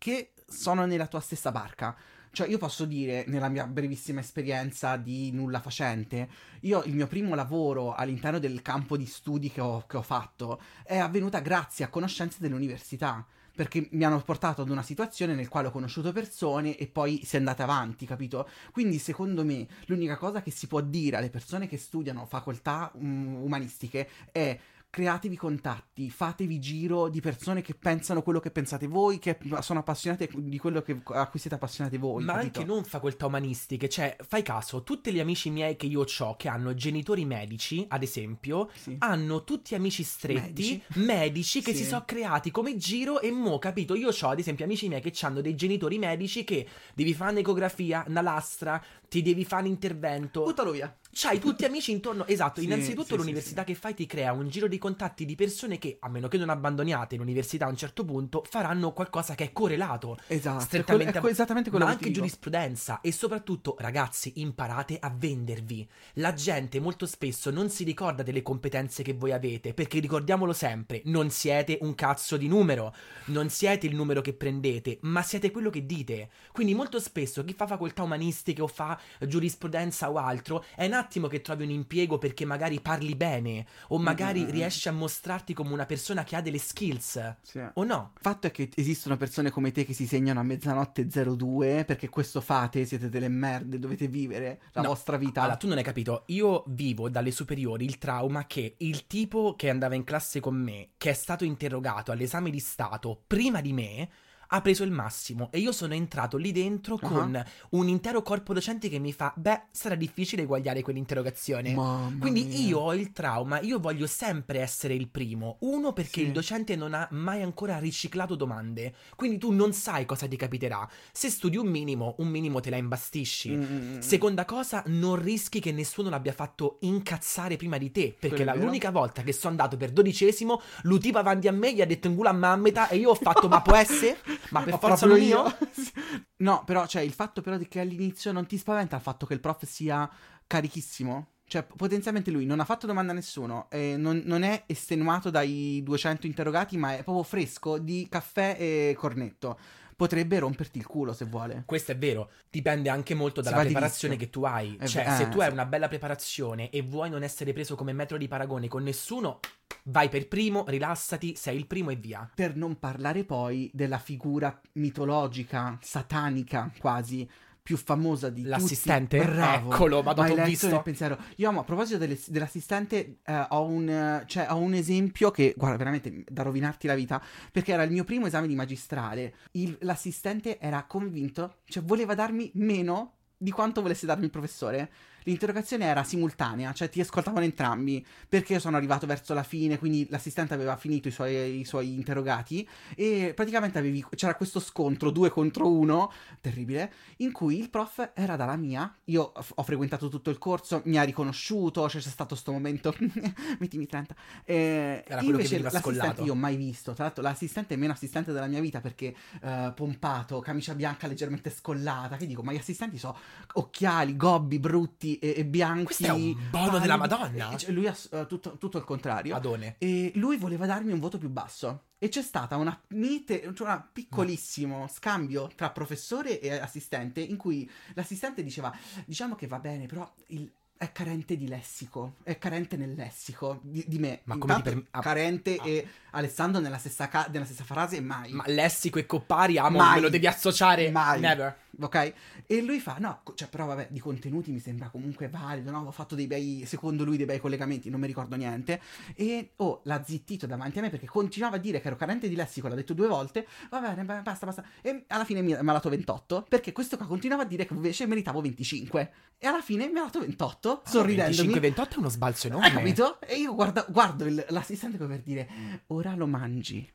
[0.04, 1.96] che sono nella tua stessa barca.
[2.30, 6.28] Cioè, io posso dire, nella mia brevissima esperienza di nulla facente,
[6.60, 10.60] io il mio primo lavoro all'interno del campo di studi che ho, che ho fatto
[10.82, 15.68] è avvenuta grazie a conoscenze dell'università perché mi hanno portato ad una situazione nel quale
[15.68, 18.48] ho conosciuto persone e poi si è andata avanti, capito?
[18.72, 23.36] Quindi secondo me l'unica cosa che si può dire alle persone che studiano facoltà um,
[23.42, 24.58] umanistiche è
[24.94, 30.30] createvi contatti, fatevi giro di persone che pensano quello che pensate voi, che sono appassionate
[30.32, 32.22] di quello che- a cui siete appassionati voi.
[32.22, 32.60] Ma capito?
[32.60, 36.46] anche non facoltà umanistiche, cioè fai caso, tutti gli amici miei che io ho che
[36.48, 38.94] hanno genitori medici, ad esempio, Sì.
[39.00, 40.82] hanno tutti amici stretti, Medici.
[41.04, 41.78] medici, che Sì.
[41.78, 43.96] si sono creati come giro e mo, capito?
[43.96, 48.04] Io ho ad esempio amici miei che hanno dei genitori medici che devi fare un'ecografia,
[48.06, 50.44] una lastra, ti devi fare un intervento.
[50.44, 50.96] Buttalo via.
[51.14, 52.26] C'hai tutti amici intorno.
[52.26, 53.66] Esatto, Sì, innanzitutto sì, l'università sì.
[53.68, 56.50] che fai ti crea un giro di contatti di persone che, a meno che non
[56.50, 61.28] abbandoniate l'università a un certo punto, faranno qualcosa che è correlato Esatto, è strettamente quello-
[61.28, 62.16] è esattamente quello ma anche dico.
[62.16, 68.42] giurisprudenza e soprattutto ragazzi imparate a vendervi la gente molto spesso non si ricorda delle
[68.42, 72.94] competenze che voi avete perché ricordiamolo sempre non siete un cazzo di numero
[73.26, 77.54] non siete il numero che prendete ma siete quello che dite quindi molto spesso chi
[77.54, 82.18] fa facoltà umanistiche o fa giurisprudenza o altro è un attimo che trovi un impiego
[82.18, 84.50] perché magari parli bene o magari Mm, mm, mm.
[84.52, 87.60] riesci a mostrarti come una persona che ha delle skills Sì.
[87.74, 91.06] o no Il fatto è che esistono persone come te che si segnano a mezzanotte
[91.06, 95.42] 02 perché questo fate, siete delle merde, dovete vivere la No, vostra vita.
[95.42, 96.24] Allora, tu non hai capito.
[96.26, 100.90] Io vivo dalle superiori il trauma che il tipo che andava in classe con me,
[100.96, 104.08] che è stato interrogato all'esame di Stato prima di me,
[104.48, 108.88] ha preso il massimo e io sono entrato lì dentro con un intero corpo docente
[108.88, 111.74] che mi fa, beh, sarà difficile eguagliare quell'interrogazione.
[111.74, 112.58] Mamma Quindi mia.
[112.58, 115.56] io ho il trauma, io voglio sempre essere il primo.
[115.60, 116.26] Uno perché Sì.
[116.26, 120.88] il docente non ha mai ancora riciclato domande, quindi tu non sai cosa ti capiterà.
[121.12, 123.50] Se studi un minimo, un minimo te la imbastisci.
[123.50, 123.98] Mm, mm, mm.
[124.00, 128.14] Seconda cosa, non rischi che nessuno l'abbia fatto incazzare prima di te.
[128.18, 131.86] Perché la- l'unica volta che sono andato per dodicesimo, l'utiva avanti a me gli ha
[131.86, 134.18] detto in culo a mammeta e io ho fatto, ma può essere?
[134.50, 135.44] Ma per forza non io?
[136.44, 139.34] No, però, cioè, il fatto però di che all'inizio non ti spaventa il fatto che
[139.34, 140.10] il prof sia
[140.46, 141.28] carichissimo?
[141.46, 145.80] Cioè, potenzialmente lui non ha fatto domanda a nessuno, e non, non è estenuato dai
[145.82, 149.58] 200 interrogati, ma è proprio fresco di caffè e cornetto.
[149.96, 151.62] Potrebbe romperti il culo se vuole.
[151.66, 154.76] Questo è vero, dipende anche molto dalla preparazione che tu hai.
[154.78, 157.74] È Cioè, ve- se eh, tu hai una bella preparazione e vuoi non essere preso
[157.74, 159.40] come metro di paragone con nessuno,
[159.84, 162.28] vai per primo, rilassati, sei il primo e via.
[162.34, 167.28] Per non parlare poi della figura mitologica, satanica quasi,
[167.64, 169.16] più famosa di L'assistente?
[169.18, 169.30] tutti.
[169.32, 169.72] Bravo.
[169.72, 170.82] Eccolo, ma t'ho letto visto.
[170.82, 171.16] pensiero.
[171.36, 175.78] Io amo, a proposito delle- dell'assistente, eh, ho, un, cioè, ho un esempio che, guarda,
[175.78, 179.34] veramente da rovinarti la vita, perché era il mio primo esame di magistrale.
[179.52, 183.12] Il- l'assistente era convinto, cioè voleva darmi meno
[183.44, 184.90] di quanto volesse darmi il professore.
[185.26, 190.06] L'interrogazione era simultanea, cioè ti ascoltavano entrambi, perché io sono arrivato verso la fine, quindi
[190.10, 195.30] l'assistente aveva finito i suoi, i suoi interrogati e praticamente avevi- c'era questo scontro due
[195.30, 200.36] contro uno, terribile, in cui il prof era dalla mia, io ho frequentato tutto il
[200.36, 202.94] corso, mi ha riconosciuto, cioè c'è stato sto momento,
[203.60, 204.14] mettimi 30.
[204.44, 206.24] Eh, Era quello che veniva l'assistente scollato.
[206.24, 209.72] io ho mai visto, tra l'altro l'assistente è meno assistente della mia vita perché eh,
[209.74, 213.16] pompato, camicia bianca leggermente scollata, che dico, ma gli assistenti so
[213.54, 215.84] occhiali, gobbi, brutti e, e bianchi.
[215.84, 217.36] Questo è un bono della pallidi.
[217.38, 217.56] Madonna.
[217.56, 219.34] Cioè, lui ha eh, tutto, tutto il contrario.
[219.36, 219.76] Adone.
[219.78, 221.84] E lui voleva darmi un voto più basso.
[221.98, 227.70] E c'è stata una mite, cioè un piccolissimo scambio tra professore e assistente in cui
[227.94, 228.74] l'assistente diceva,
[229.06, 233.84] diciamo che va bene, però il- è carente di lessico, è carente nel lessico di,
[233.86, 234.20] di me.
[234.24, 235.66] Ma come Intanto perm- ah, carente ah.
[235.66, 238.32] e Alessandro nella stessa, ca- nella stessa frase mai.
[238.32, 239.94] Ma lessico e coppari, amo, Mai.
[239.94, 240.90] me lo devi associare.
[240.90, 241.20] Mai.
[241.20, 241.56] Never.
[241.80, 242.12] Ok?
[242.46, 245.80] E lui fa, no, cioè, però vabbè, di contenuti mi sembra comunque valido, no?
[245.86, 248.80] Ho fatto dei bei, secondo lui, dei bei collegamenti, non mi ricordo niente.
[249.14, 252.34] E, oh, l'ha zittito davanti a me perché continuava a dire che ero carente di
[252.34, 254.64] lessico, l'ha detto due volte, va bene, ba- basta, basta.
[254.82, 258.06] E alla fine mi ha dato 28, perché questo qua continuava a dire che invece
[258.06, 259.12] meritavo 25.
[259.38, 261.52] E alla fine mi ha dato 28, sorridendomi.
[261.54, 262.66] 25-28 è uno sbalzo enorme.
[262.66, 263.20] Hai capito?
[263.20, 265.48] E io guarda- guardo il- l'assistente come per dire,
[265.88, 266.88] ora lo mangi,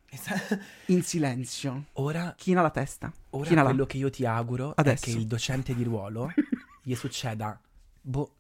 [0.87, 1.85] in silenzio.
[1.93, 3.11] Ora, China la testa.
[3.31, 3.69] Ora China là.
[3.69, 5.05] quello che io ti auguro Adesso.
[5.05, 6.31] è che il docente di ruolo
[6.81, 7.59] gli succeda
[8.01, 8.35] boh,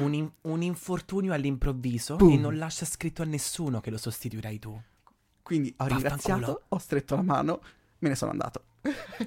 [0.00, 2.32] un, in- un infortunio all'improvviso Boom.
[2.32, 4.78] e non lascia scritto a nessuno che lo sostituirai tu.
[5.42, 7.60] Quindi ho ringraziato, ho stretto la mano,
[7.98, 8.62] me ne sono andato.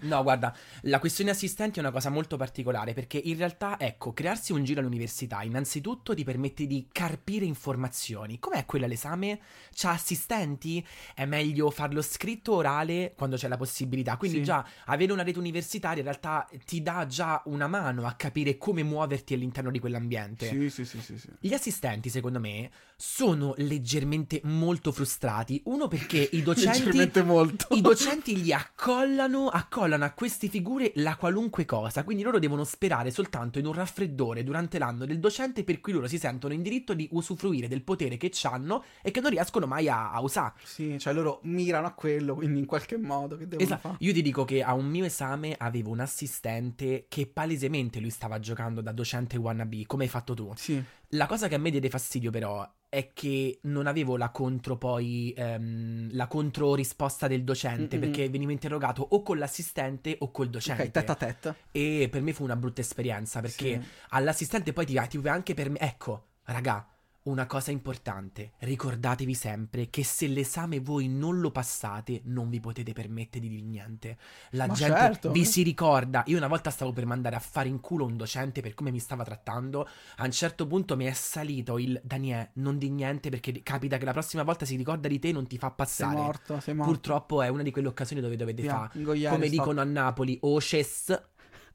[0.01, 4.51] No, guarda, la questione assistenti è una cosa molto particolare perché in realtà, ecco, crearsi
[4.53, 8.39] un giro all'università innanzitutto ti permette di carpire informazioni.
[8.39, 9.39] Com'è quella all'esame?
[9.73, 10.85] C'ha assistenti?
[11.13, 14.17] È meglio farlo scritto orale quando c'è la possibilità.
[14.17, 14.43] Quindi Sì.
[14.43, 18.83] già avere una rete universitaria in realtà ti dà già una mano a capire come
[18.83, 20.47] muoverti all'interno di quell'ambiente.
[20.47, 21.27] sì, sì, sì, sì.
[21.39, 25.61] Gli assistenti, secondo me, sono leggermente molto frustrati.
[25.65, 27.67] Uno perché i docenti Leggermente molto.
[27.75, 33.11] i docenti gli accollano, accollano a queste figure la qualunque cosa, quindi loro devono sperare
[33.11, 36.93] soltanto in un raffreddore durante l'anno del docente per cui loro si sentono in diritto
[36.93, 40.53] di usufruire del potere che hanno e che non riescono mai a, a usare.
[40.63, 43.81] Sì, cioè loro mirano a quello, quindi in qualche modo che devono Esatto.
[43.81, 43.95] fare?
[43.99, 48.39] Io ti dico che a un mio esame avevo un assistente che palesemente lui stava
[48.39, 50.51] giocando da docente wannabe, come hai fatto tu.
[50.55, 50.81] Sì.
[51.13, 55.31] La cosa che a me diede fastidio però è che non avevo la contro poi
[55.37, 58.05] ehm, la contro risposta del docente Mm-mm.
[58.11, 61.55] perché venivo interrogato o con l'assistente o col docente Ok, tête a tête.
[61.71, 65.77] e per me fu una brutta esperienza perché all'assistente poi ti, ti anche per me
[65.79, 66.85] ecco raga
[67.29, 72.93] una cosa importante, ricordatevi sempre che se l'esame voi non lo passate non vi potete
[72.93, 74.17] permettere di dire niente.
[74.51, 75.31] La Ma gente certo.
[75.31, 76.23] vi si ricorda.
[76.27, 78.99] Io una volta stavo per mandare a fare in culo un docente per come mi
[78.99, 79.87] stava trattando.
[80.17, 84.05] A un certo punto mi è salito il Daniele, non di niente perché capita che
[84.05, 86.15] la prossima volta si ricorda di te e non ti fa Sei passare.
[86.15, 86.91] morto, sei morto.
[86.91, 89.45] Purtroppo è una di quelle occasioni dove dovete fare, come stop.
[89.47, 91.21] dicono a Napoli, oces,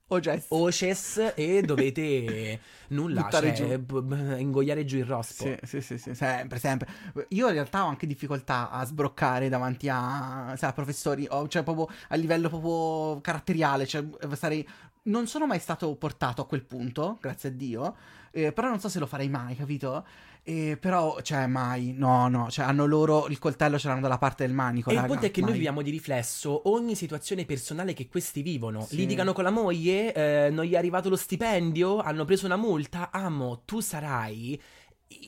[0.08, 0.46] O Jess.
[0.50, 5.44] oces e dovete nulla, cioè, b- b- ingoiare giù il rospo.
[5.44, 6.88] Sì, sì, sì, sì, sempre, sempre.
[7.28, 11.62] Io in realtà ho anche difficoltà a sbroccare davanti a, sai, a professori, o- cioè
[11.62, 14.66] proprio a livello proprio caratteriale, cioè sarei
[15.06, 17.96] non sono mai stato portato a quel punto, grazie a Dio,
[18.30, 20.04] eh, però non so se lo farei mai, capito?
[20.46, 24.44] Eh, però, cioè, mai, no, no, cioè, hanno loro il coltello ce l'hanno dalla parte
[24.44, 24.90] del manico.
[24.90, 25.58] E il raga, punto è che noi mai.
[25.58, 28.84] viviamo di riflesso ogni situazione personale che questi vivono.
[28.84, 28.96] Sì.
[28.96, 33.10] Litigano con la moglie, eh, non gli è arrivato lo stipendio, hanno preso una multa.
[33.10, 34.60] Amo, tu sarai.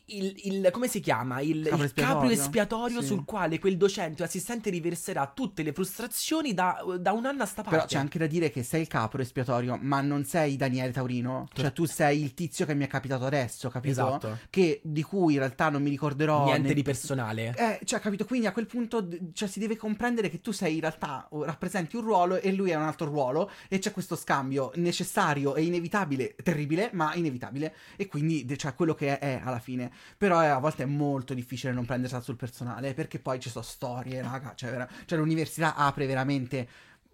[0.07, 1.40] Il, il- come si chiama?
[1.40, 2.31] Il, Capro il capro espiatorio?
[2.33, 3.07] espiatorio Sì.
[3.07, 7.46] sul quale quel docente o assistente riverserà tutte le frustrazioni da, da un anno a
[7.46, 7.77] sta parte.
[7.77, 11.49] Però c'è anche da dire che sei il capro espiatorio, ma non sei Daniele Taurino.
[11.53, 13.92] Cioè, tu sei il tizio che mi è capitato adesso, capito?
[14.01, 14.38] Esatto.
[14.51, 16.44] Che di cui in realtà non mi ricorderò.
[16.44, 17.55] Niente ne- di personale.
[17.57, 18.25] Eh, cioè, capito?
[18.25, 22.03] Quindi a quel punto cioè, si deve comprendere che tu sei in realtà rappresenti un
[22.03, 26.90] ruolo e lui è un altro ruolo e c'è questo scambio necessario e inevitabile, terribile,
[26.92, 27.75] ma inevitabile.
[27.96, 29.75] E quindi, cioè, quello che è, è alla fine.
[30.16, 33.64] Però eh, a volte è molto difficile non prendersela sul personale perché poi ci sono
[33.64, 34.54] storie, raga.
[34.54, 36.68] Cioè, vera- cioè, l'università apre veramente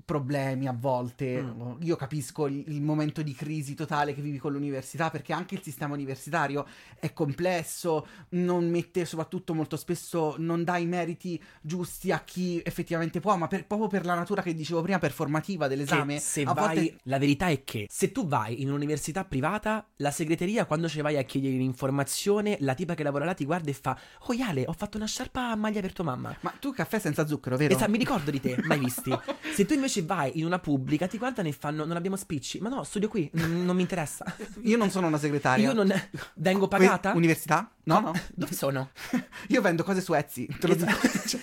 [0.05, 1.43] problemi a volte.
[1.43, 1.83] Mm.
[1.83, 5.63] Io capisco il, il momento di crisi totale che vivi con l'università perché anche il
[5.63, 6.67] sistema universitario
[6.99, 13.21] è complesso, non mette soprattutto molto spesso, non dà i meriti giusti a chi effettivamente
[13.21, 16.15] può, ma per- proprio per la natura che dicevo prima, performativa dell'esame.
[16.15, 19.87] Che se a vai, volte la verità è che se tu vai in un'università privata,
[19.97, 23.71] la segreteria, quando ci vai a chiedere un'informazione, la tipa che lavora là ti guarda
[23.71, 26.37] e fa: Oh, Iale, ho fatto una sciarpa a maglia per tua mamma.
[26.41, 27.75] Ma tu caffè senza zucchero, vero?
[27.75, 29.11] Esatto, mi ricordo di te, mai visti.
[29.53, 32.59] Se tu invece vai in una pubblica, ti guardano e fanno: Non abbiamo spicci.
[32.61, 34.25] Ma no, studio qui, n- non mi interessa.
[34.63, 35.67] Io non sono una segretaria.
[35.69, 35.93] Io non
[36.37, 37.13] vengo Que- pagata.
[37.13, 37.71] università?
[37.85, 38.13] No, no.
[38.35, 38.91] Dove sono?
[39.49, 40.89] Io vendo cose su Etsy, te lo dico.
[40.91, 41.29] Esatto.
[41.29, 41.41] Cioè,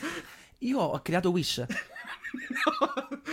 [0.59, 1.65] Io ho creato Wish.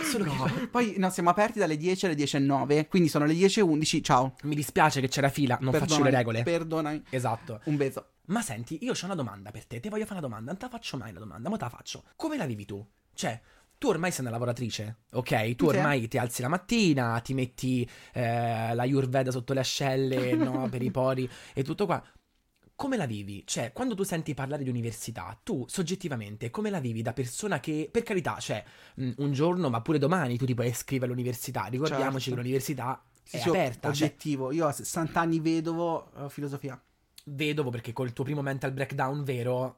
[0.09, 0.43] Solo no.
[0.45, 3.59] che- Poi no, siamo aperti dalle 10 alle 10 e 9, quindi sono le 10
[3.59, 4.03] e 11.
[4.03, 4.35] Ciao.
[4.43, 6.43] Mi dispiace che c'era fila, non faccio le Perdonami, regole.
[6.43, 7.03] Perdonami.
[7.09, 7.59] Esatto.
[7.65, 8.05] Un beso.
[8.27, 9.79] Ma senti, io ho una domanda per te.
[9.79, 10.51] Ti voglio fare una domanda.
[10.51, 12.03] Non te la faccio mai la domanda, ma te la faccio.
[12.15, 12.85] Come la vivi tu?
[13.13, 13.39] Cioè,
[13.77, 15.55] tu ormai sei una lavoratrice, ok?
[15.55, 15.75] Tu Sì.
[15.75, 20.67] ormai ti alzi la mattina, ti metti eh, la Ayurveda sotto le ascelle, no?
[20.69, 22.03] Per i pori e tutto qua.
[22.75, 23.41] Come la vivi?
[23.45, 27.89] Cioè, quando tu senti parlare di università, tu soggettivamente come la vivi da persona che,
[27.91, 28.63] per carità, cioè,
[28.95, 31.65] mh, un giorno, ma pure domani tu ti puoi iscrivere all'università.
[31.65, 32.29] Ricordiamoci Certo.
[32.29, 33.91] che l'università Sì, è sì, aperta.
[33.93, 34.51] Cioè, oggettivo.
[34.51, 36.79] Io a 60 anni vedovo eh, filosofia.
[37.25, 39.77] vedovo perché col tuo primo mental breakdown vero,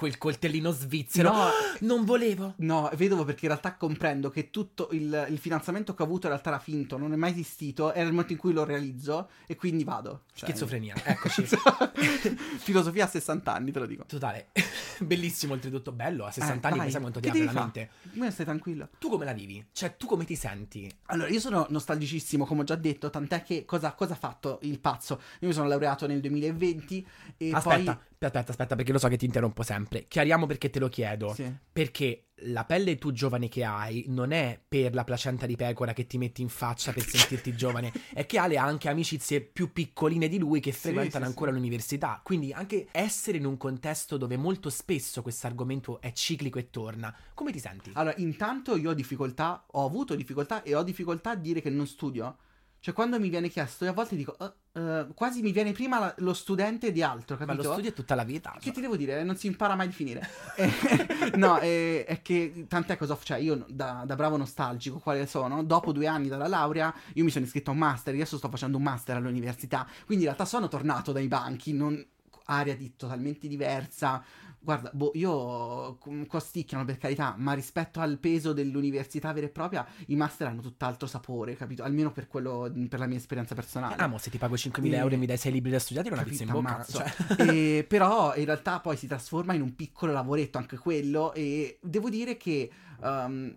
[0.00, 1.30] quel coltellino svizzero.
[1.30, 1.48] No.
[1.80, 2.54] Non volevo.
[2.58, 6.32] No, vedovo perché in realtà comprendo che tutto il, il finanziamento che ho avuto in
[6.32, 9.56] realtà era finto, non è mai esistito, era il momento in cui lo realizzo e
[9.56, 10.24] quindi vado.
[10.34, 11.44] Cioè- Schizofrenia, eccoci.
[12.58, 14.04] Filosofia a 60 anni, te lo dico.
[14.06, 14.48] Totale.
[15.00, 16.24] Bellissimo, oltretutto bello.
[16.26, 16.86] A 60 Eh, anni vai.
[16.86, 17.64] pensa quanto ti Che apre devi la fa'?
[17.72, 17.90] mente.
[18.18, 18.88] Ma stai tranquillo.
[18.98, 19.64] Tu come la vivi?
[19.72, 20.90] Cioè, tu come ti senti?
[21.06, 24.78] Allora, io sono nostalgicissimo, come ho già detto, tant'è che cosa, cosa ha fatto il
[24.80, 25.20] pazzo?
[25.40, 27.06] Io mi sono laureato nel 2020
[27.38, 28.04] e aspetta, poi...
[28.18, 29.89] aspetta, aspetta, perché lo so che ti interrompo sempre.
[30.08, 31.34] Chiariamo perché te lo chiedo.
[31.34, 31.52] Sì.
[31.72, 36.06] Perché la pelle tu giovane che hai non è per la placenta di pecora che
[36.06, 40.28] ti metti in faccia per sentirti giovane, è che Ale ha anche amicizie più piccoline
[40.28, 41.56] di lui che Sì, frequentano sì, ancora sì.
[41.56, 42.20] l'università.
[42.22, 47.14] Quindi anche essere in un contesto dove molto spesso questo argomento è ciclico e torna,
[47.34, 47.90] come ti senti?
[47.94, 51.86] Allora, intanto io ho difficoltà, ho avuto difficoltà e ho difficoltà a dire che non
[51.86, 52.36] studio.
[52.82, 55.98] Cioè, quando mi viene chiesto, io a volte dico, "Eh, eh", quasi mi viene prima
[55.98, 57.62] la- lo studente di altro, Ma capito?
[57.66, 58.52] lo studio è tutta la vita.
[58.54, 58.72] Che cioè.
[58.72, 59.22] ti devo dire?
[59.22, 60.26] Non si impara mai di finire.
[60.60, 63.18] Eh, no, eh, è che tant'è cosa.
[63.22, 67.30] Cioè, io da, da bravo nostalgico, quale sono, dopo due anni dalla laurea, io mi
[67.30, 68.14] sono iscritto a un master.
[68.14, 69.86] Adesso sto facendo un master all'università.
[70.06, 72.02] Quindi in realtà sono tornato dai banchi, non
[72.46, 74.22] area di totalmente diversa.
[74.62, 79.86] Guarda, boh, io com- costicchiano per carità, ma rispetto al peso dell'università vera e propria,
[80.06, 81.82] i master hanno tutt'altro sapore, capito?
[81.82, 83.94] Almeno per quello, per la mia esperienza personale.
[83.96, 86.22] Amo, se ti pago 5.000 Eh, euro e mi dai 6 libri da studiare, una
[86.22, 86.84] pizza in bocca.
[86.84, 87.12] Cioè.
[87.38, 92.10] E, però in realtà poi si trasforma in un piccolo lavoretto anche quello e devo
[92.10, 92.70] dire che
[93.00, 93.54] um,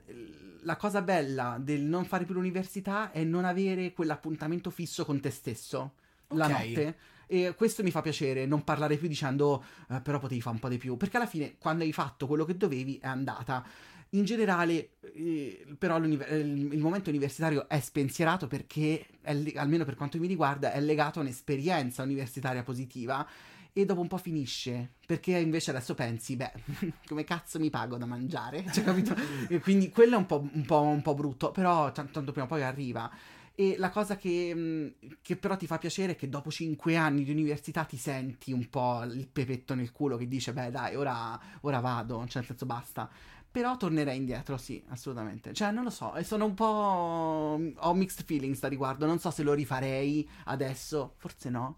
[0.62, 5.30] la cosa bella del non fare più l'università è non avere quell'appuntamento fisso con te
[5.30, 5.94] stesso
[6.30, 6.96] la notte.
[7.28, 10.70] E questo mi fa piacere, non parlare più dicendo "Eh, però potevi fare un po'
[10.70, 13.64] di più, perché alla fine quando hai fatto quello che dovevi è andata.
[14.12, 20.20] In generale, eh, però, eh, il momento universitario è spensierato perché, è almeno per quanto
[20.20, 23.28] mi riguarda, è legato a un'esperienza universitaria positiva
[23.74, 24.92] e dopo un po' finisce.
[25.08, 26.52] Perché invece adesso pensi, beh,
[27.08, 28.64] come cazzo mi pago da mangiare?
[28.72, 29.16] Cioè, capito?
[29.62, 32.50] Quindi quello è un po', un po', un po' brutto, però tan- tanto prima o
[32.50, 33.10] poi arriva.
[33.56, 37.24] E la cosa che, mh, che però ti fa piacere è che dopo cinque anni
[37.24, 41.40] di università ti senti un po' il pepetto nel culo che dice, beh dai, ora,
[41.62, 43.10] ora vado, cioè nel senso basta.
[43.52, 45.54] Però tornerei indietro, sì, assolutamente.
[45.54, 47.60] Cioè, non lo so, sono un po'...
[47.76, 51.78] ho mixed feelings da riguardo, non so se lo rifarei adesso, forse no.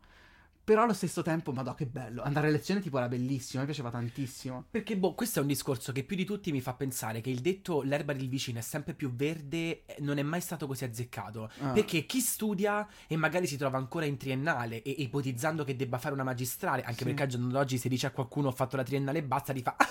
[0.66, 2.24] Però allo stesso tempo, madò, che bello.
[2.24, 4.66] Andare a lezione tipo era bellissimo, mi piaceva tantissimo.
[4.72, 7.40] Perché, boh, questo è un discorso che più di tutti mi fa pensare che il
[7.40, 11.52] detto l'erba del vicino è sempre più verde eh, non è mai stato così azzeccato.
[11.60, 11.70] Ah.
[11.70, 16.16] Perché chi studia e magari si trova ancora in triennale e ipotizzando che debba fare
[16.16, 17.04] una magistrale, anche Sì.
[17.04, 19.62] perché al giorno d'oggi se dice a qualcuno ho fatto la triennale e basta, ti
[19.62, 19.76] fa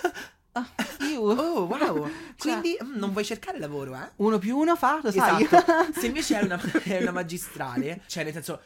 [0.56, 0.68] Ah.
[1.16, 2.08] Oh, wow!
[2.36, 4.10] Cioè- Quindi mm, non vuoi cercare lavoro, eh?
[4.16, 5.42] Uno più uno fa, lo sai?
[5.44, 5.72] Esatto.
[5.98, 8.60] Se invece è una, è una magistrale, cioè nel senso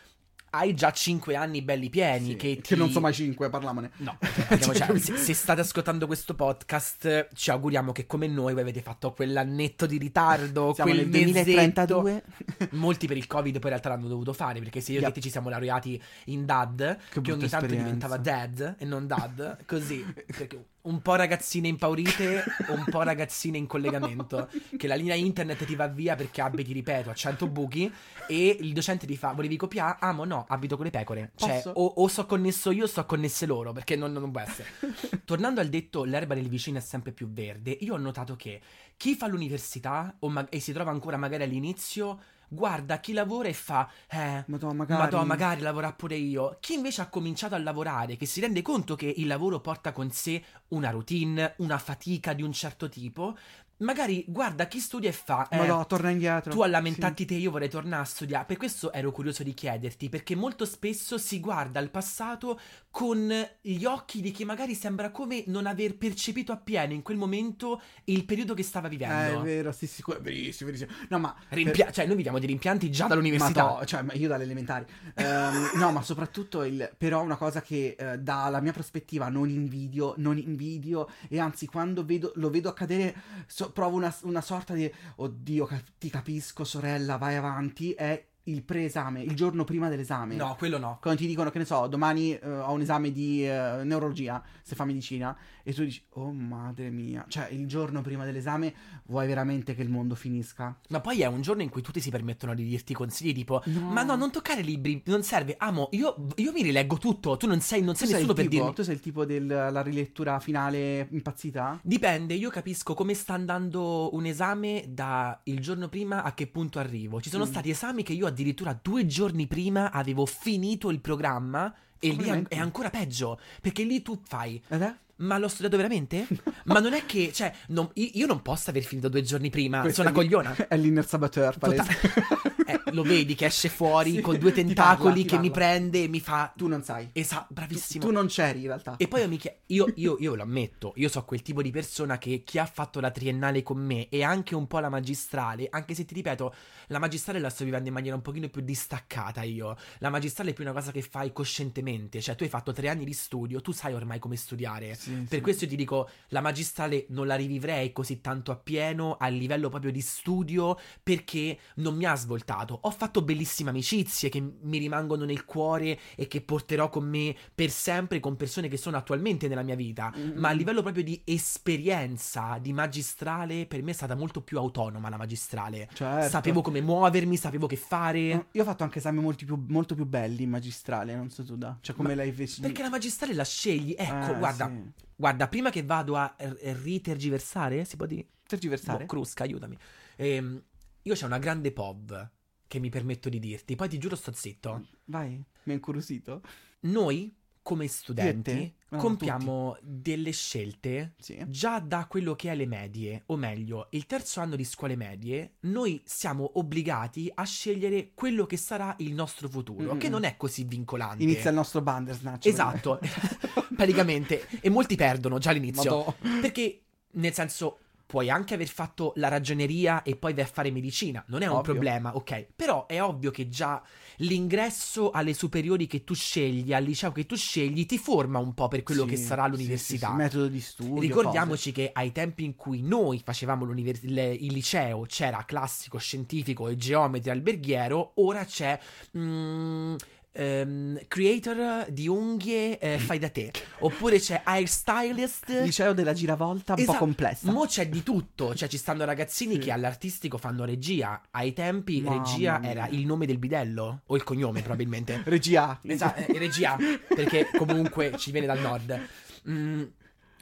[0.51, 2.77] hai già 5 anni belli pieni Sì, che, ti...
[2.77, 3.91] non so mai cinque, parlamone.
[3.99, 4.17] No,
[4.49, 8.81] andiamo- Cioè, se, se state ascoltando questo podcast, ci auguriamo che come noi voi avete
[8.83, 11.45] fatto quell'annetto di ritardo, Siamo quel nel mesetto.
[11.45, 12.23] 2032.
[12.71, 15.31] Molti per il Covid poi in realtà l'hanno dovuto fare, perché se io te ci
[15.31, 16.77] siamo laureati in dad,
[17.11, 17.85] che, brutta ogni tanto esperienza.
[17.85, 20.05] diventava dad e non dad, così.
[20.39, 25.75] Perché un po' ragazzine impaurite, un po' ragazzine in collegamento, che la linea internet ti
[25.75, 27.93] va via perché abiti, ripeto, a 100 buchi
[28.27, 29.99] e il docente ti fa, volevi copiare?
[30.01, 31.33] Amo, no, abito con le pecore.
[31.37, 34.69] Cioè, o, o so connesso io o so connesse loro, perché non, non può essere.
[35.25, 38.61] Tornando al detto l'erba del vicino è sempre più verde, io ho notato che
[38.97, 42.19] chi fa l'università ma- e si trova ancora magari all'inizio
[42.49, 45.03] guarda chi lavora e fa eh Madonna, magari.
[45.03, 46.57] Madonna, magari lavorare pure io.
[46.61, 50.11] Chi invece ha cominciato a lavorare, che si rende conto che il lavoro porta con
[50.11, 53.37] sé una routine, una fatica di un certo tipo,
[53.79, 56.51] magari guarda chi studia e fa eh, Madonna, torna indietro.
[56.53, 58.45] tu a lamentarti te, io vorrei tornare a studiare.
[58.45, 62.59] Per questo ero curioso di chiederti, perché molto spesso si guarda al passato
[62.91, 67.81] con gli occhi di chi magari sembra come non aver percepito appieno in quel momento
[68.05, 68.95] il periodo che stava Sì.
[68.95, 69.41] Eh, vivendo.
[69.41, 70.93] è vero, sì, sì, è verissimo, verissimo.
[71.09, 71.35] No, ma...
[71.51, 73.65] Rimpia- cioè, noi viviamo di rimpianti già dall'università.
[73.65, 74.85] Ma no, cioè, ma io dalle elementari.
[75.15, 76.91] Ehm, no, ma soprattutto il.
[76.97, 81.09] Però una cosa che eh, dalla mia prospettiva non invidio, non invidio.
[81.29, 83.15] E anzi, quando vedo, lo vedo accadere,
[83.47, 84.91] so- provo una, una sorta di.
[85.17, 87.93] Oddio, ca- ti capisco, sorella, vai avanti.
[87.93, 90.35] È il preesame, il giorno prima dell'esame.
[90.37, 90.99] No, quello no.
[91.01, 94.75] Quando ti dicono, che ne so, domani eh, ho un esame di eh, neurologia, se
[94.75, 98.73] fa medicina, e tu dici, oh madre mia, cioè il giorno prima dell'esame
[99.07, 100.77] vuoi veramente che il mondo finisca?
[100.89, 103.91] Ma poi è un giorno in cui tutti si permettono di dirti consigli tipo: No.
[103.91, 105.55] Ma no, non toccare libri, non serve.
[105.59, 107.37] Amo, io, io mi rileggo tutto.
[107.37, 108.75] Tu non sei, non Tu sei sei, nessuno per tipo, dirmi.
[108.75, 111.81] tu sei il tipo della rilettura finale impazzita?
[111.83, 116.79] Dipende, io capisco come sta andando un esame da il giorno prima a che punto
[116.79, 117.21] arrivo.
[117.21, 117.49] Ci sono Mm.
[117.49, 122.17] stati esami che io addirittura due giorni prima avevo finito il programma e lì è,
[122.17, 122.55] Complimenti.
[122.55, 123.41] è ancora peggio.
[123.61, 124.63] Perché lì tu fai.
[124.69, 124.95] È?
[125.17, 126.29] Ma l'ho studiato veramente?
[126.67, 129.81] Ma non è che, cioè, non- io, io non posso aver finito due giorni prima.
[129.81, 130.55] Questo sono una cogliona.
[130.69, 131.87] È l'inner saboteur, palese.
[132.69, 136.09] Eh, lo vedi che esce fuori Sì, con due tentacoli parla, che mi prende e
[136.09, 136.53] mi fa.
[136.57, 137.09] Tu non sai.
[137.13, 138.05] Esatto, Tu, bravissimo.
[138.05, 138.97] tu non c'eri in realtà.
[138.97, 141.71] E poi io mi chiedo, io, io, io lo ammetto, io so quel tipo di
[141.71, 145.67] persona che chi ha fatto la triennale con me e anche un po' la magistrale,
[145.71, 146.55] anche se ti ripeto,
[146.89, 149.77] la magistrale la sto vivendo in maniera un pochino più distaccata io.
[149.99, 153.05] La magistrale è più una cosa che fai coscientemente, cioè tu hai fatto tre anni
[153.05, 154.95] di studio, tu sai ormai come studiare.
[154.95, 155.41] Sì, Per sì.
[155.41, 159.91] questo io ti dico, la magistrale non la rivivrei così tanto appieno a livello proprio
[159.93, 162.78] di studio perché non mi ha svoltato.
[162.83, 167.71] Ho fatto bellissime amicizie che mi rimangono nel cuore e che porterò con me per
[167.71, 170.13] sempre con persone che sono attualmente nella mia vita.
[170.17, 170.39] Mm.
[170.39, 175.09] Ma a livello proprio di esperienza di magistrale, per me è stata molto più autonoma
[175.09, 175.89] la magistrale.
[175.93, 176.29] Certo.
[176.29, 178.35] Sapevo come muovermi, sapevo che fare.
[178.35, 181.45] No, Io ho fatto anche esami molti più, molto più belli in magistrale, non so
[181.45, 181.77] tu da.
[181.81, 183.95] Cioè, come Ma l'hai invece Perché la magistrale la scegli.
[183.97, 184.91] Ecco, Eh, guarda, sì.
[185.17, 188.27] guarda, prima che vado a r- ritergiversare, si può dire?
[188.47, 189.05] Tergiversare?
[189.05, 189.77] Boh, Crusca, aiutami.
[190.17, 190.63] Ehm,
[191.03, 192.31] io c'ho una grande POV
[192.69, 194.87] che mi permetto di dirti, poi ti giuro sto zitto.
[195.07, 195.31] Vai,
[195.65, 196.43] mi ha incuriosito.
[196.81, 198.73] Noi, come studenti?
[198.91, 201.45] Ah, compiamo delle scelte Sì.
[201.49, 205.57] già da quello che è le medie, o meglio, il terzo anno di scuole medie,
[205.61, 209.99] noi siamo obbligati a scegliere quello che sarà il nostro futuro, Mm.
[209.99, 211.23] che non è così vincolante.
[211.23, 212.47] Inizia il nostro Bandersnatch.
[212.47, 212.99] Esatto,
[213.77, 214.47] praticamente.
[214.61, 215.97] E molti perdono già all'inizio.
[216.21, 216.41] Madò.
[216.41, 217.79] Perché, nel senso,
[218.09, 221.59] puoi anche aver fatto la ragioneria e poi vai a fare medicina, non è un
[221.59, 221.75] Ovvio.
[221.75, 222.47] problema, ok?
[222.57, 223.83] Però è ovvio che già
[224.17, 228.67] l'ingresso alle superiori che tu scegli, al liceo che tu scegli, ti forma un po'
[228.69, 230.07] per quello Sì, che sarà l'università.
[230.07, 231.01] sì, sì, metodo di studio.
[231.01, 236.77] Ricordiamoci che ai tempi in cui noi facevamo le- il liceo c'era classico, scientifico e
[236.77, 238.79] geometria alberghiero, ora c'è
[239.19, 239.95] mm,
[240.39, 245.49] ehm, creator di unghie eh, fai da te, oppure c'è hairstylist.
[245.63, 246.99] Liceo della giravolta un Esatto.
[246.99, 247.51] po' complessa.
[247.51, 249.59] Mo c'è di tutto, cioè ci stanno ragazzini Sì.
[249.61, 251.21] che all'artistico fanno regia.
[251.33, 252.71] Ai tempi Mamma regia mia.
[252.71, 255.23] era il nome del bidello o il cognome probabilmente.
[255.27, 255.79] Regia.
[255.83, 259.01] Esatto, eh, regia, perché comunque ci viene dal nord.
[259.49, 259.83] Mm,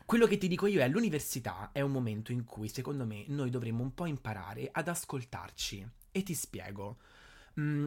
[0.05, 3.51] quello che ti dico io è l'università è un momento in cui secondo me noi
[3.51, 5.87] dovremmo un po' imparare ad ascoltarci.
[6.13, 6.97] E ti spiego.
[7.61, 7.87] Mm,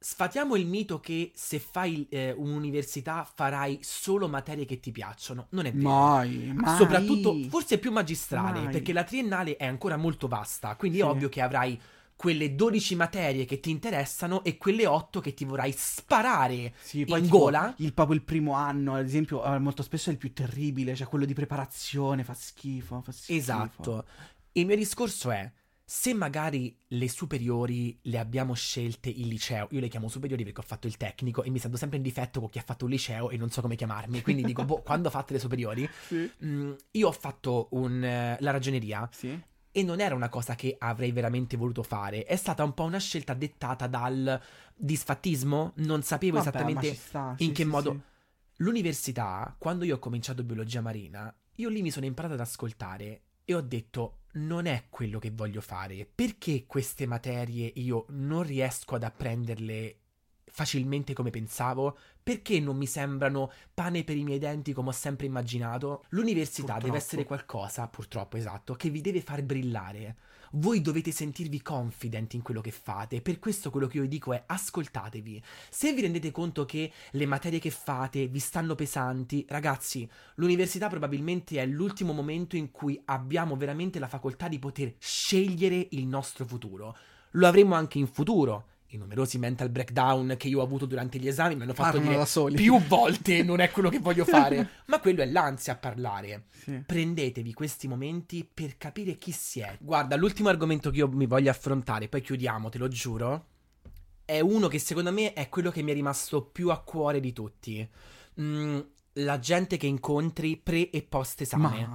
[0.00, 5.46] sfatiamo il mito che se fai eh, un'università farai solo materie che ti piacciono.
[5.50, 5.88] Non è vero.
[5.88, 6.76] Mai, mai.
[6.76, 8.72] Soprattutto, forse più magistrale, Mai.
[8.72, 11.02] perché la triennale è ancora molto vasta, quindi Sì.
[11.04, 11.80] è ovvio che avrai
[12.14, 17.18] quelle 12 materie che ti interessano e quelle 8 che ti vorrai sparare Sì, poi
[17.20, 17.72] in tipo, gola.
[17.78, 21.06] Il, proprio il primo anno, ad esempio, eh, molto spesso è il più terribile, cioè
[21.06, 23.38] quello di preparazione, fa schifo, fa schifo.
[23.38, 24.04] Esatto.
[24.52, 25.48] Il mio discorso è,
[25.90, 30.64] se magari le superiori le abbiamo scelte il liceo, io le chiamo superiori perché ho
[30.64, 33.30] fatto il tecnico e mi sento sempre in difetto con chi ha fatto un liceo
[33.30, 35.88] e non so come chiamarmi, quindi dico, boh, quando fate le superiori?
[36.08, 36.30] Sì.
[36.44, 39.40] Mm, io ho fatto un, eh, la ragioneria Sì.
[39.72, 42.98] e non era una cosa che avrei veramente voluto fare, è stata un po' una
[42.98, 44.38] scelta dettata dal
[44.76, 48.02] disfattismo, non sapevo Vabbè, esattamente sta, in sì, che modo...
[48.56, 53.54] L'università, quando io ho cominciato biologia marina, io lì mi sono imparato ad ascoltare e
[53.54, 56.06] ho detto non è quello che voglio fare.
[56.12, 59.96] Perché queste materie io non riesco ad apprenderle
[60.52, 61.96] facilmente come pensavo?
[62.22, 66.04] Perché non mi sembrano pane per i miei denti come ho sempre immaginato?
[66.10, 66.96] L'università deve Purtroppo.
[66.96, 70.16] essere qualcosa, purtroppo esatto, che vi deve far brillare.
[70.52, 74.42] Voi dovete sentirvi confident in quello che fate, per questo quello che io dico è
[74.46, 75.42] ascoltatevi.
[75.68, 81.60] Se vi rendete conto che le materie che fate vi stanno pesanti, ragazzi, l'università probabilmente
[81.60, 86.96] è l'ultimo momento in cui abbiamo veramente la facoltà di poter scegliere il nostro futuro.
[87.32, 88.76] Lo avremo anche in futuro.
[88.90, 92.24] I numerosi mental breakdown che io ho avuto durante gli esami mi hanno fatto Parlano
[92.24, 96.44] dire più volte non è quello che voglio fare, ma quello è l'ansia a parlare.
[96.50, 96.82] Sì.
[96.86, 99.76] Prendetevi questi momenti per capire chi siete.
[99.80, 103.46] Guarda, l'ultimo argomento che io mi voglio affrontare, poi chiudiamo, te lo giuro,
[104.24, 107.32] è uno che secondo me è quello che mi è rimasto più a cuore di
[107.32, 107.88] tutti.
[108.40, 108.78] Mm,
[109.14, 111.88] la gente che incontri pre e post esame.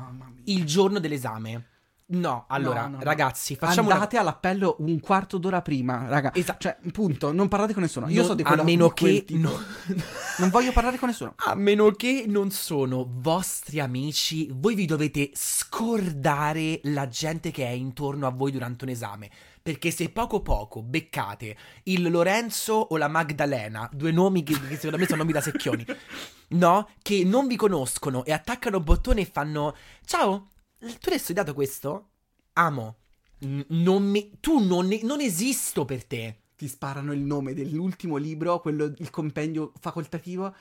[0.46, 1.70] Il giorno dell'esame.
[2.06, 3.04] No, allora, No, no, no.
[3.04, 6.32] ragazzi, facciamo una- Andate all'appello un quarto d'ora prima, raga.
[6.34, 8.08] Esa- Cioè, punto, non parlate con nessuno.
[8.10, 9.60] Io Non- so di a quello meno di quel che no-
[10.38, 11.34] Non voglio parlare con nessuno.
[11.38, 17.70] A meno che non sono vostri amici, voi vi dovete scordare la gente che è
[17.72, 19.30] intorno a voi durante un esame.
[19.64, 24.98] Perché se poco poco beccate il Lorenzo o la Magdalena, due nomi che, che secondo
[24.98, 25.86] me sono nomi da secchioni,
[26.50, 26.90] no?
[27.02, 29.74] Che non vi conoscono e attaccano bottone e fanno
[30.06, 30.50] Ciao,
[31.00, 32.10] tu hai studiato questo?
[32.54, 32.96] Amo.
[33.40, 36.38] Non mi- tu non, non esisto per te.
[36.56, 40.54] Ti sparano il nome dell'ultimo libro, quello, il compendio facoltativo.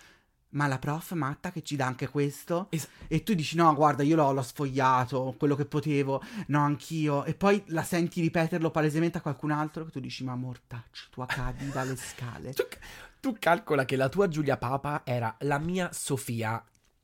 [0.55, 2.67] Ma la prof matta che ci dà anche questo.
[2.71, 6.23] Es- E tu dici: No, guarda, io l'ho, l'ho sfogliato, quello che potevo.
[6.49, 7.25] No, anch'io.
[7.25, 9.85] E poi la senti ripeterlo palesemente a qualcun altro.
[9.85, 12.53] Che tu dici: Ma mortacci, tu cadi dalle scale.
[12.53, 12.65] Tu,
[13.21, 16.63] tu calcola che la tua Giulia Papa era la mia Sofia.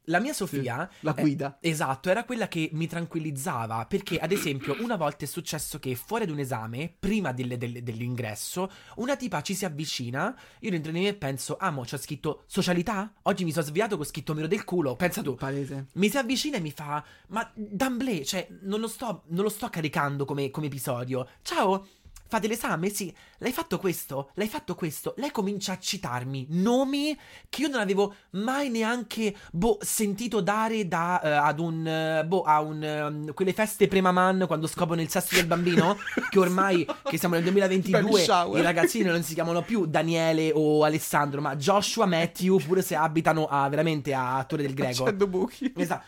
[0.09, 0.88] La mia Sofia.
[1.00, 1.59] La eh, guida.
[1.61, 3.86] esatto, era quella che mi tranquillizzava.
[3.86, 7.82] Perché, ad esempio, una volta è successo che fuori ad un esame, prima del- del-
[7.82, 10.36] dell'ingresso, una tipa ci si avvicina.
[10.61, 13.12] Io dentro di me penso: Amo, c'ho scritto socialità?
[13.22, 14.96] Oggi mi sono svegliato con scritto miro del culo.
[14.96, 15.34] Pensa tu.
[15.34, 15.88] Palese.
[15.94, 19.68] Mi si avvicina e mi fa: Ma d'amblè, cioè, non lo sto, non lo sto
[19.68, 21.28] caricando come, come episodio.
[21.42, 21.86] Ciao,
[22.28, 22.90] fate l'esame?
[22.90, 23.12] Sì.
[23.38, 24.30] L'hai fatto questo?
[24.34, 25.14] L'hai fatto questo?
[25.16, 27.16] Lei comincia a citarmi nomi
[27.48, 32.42] che io non avevo mai neanche, boh, sentito dare da, eh, ad un, eh, boh,
[32.42, 35.96] a un, ehm, quelle feste premaman quando scoprono il sesso del bambino,
[36.30, 38.60] che ormai, che siamo nel 2022, Baby shower.
[38.60, 43.46] i ragazzini non si chiamano più Daniele o Alessandro, ma Joshua, Matthew, pure se abitano
[43.46, 45.04] a, veramente a Torre del Greco.
[45.04, 45.72] Facendo buchi.
[45.76, 46.04] Esatto.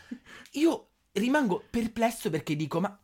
[0.52, 2.98] Io rimango perplesso perché dico, ma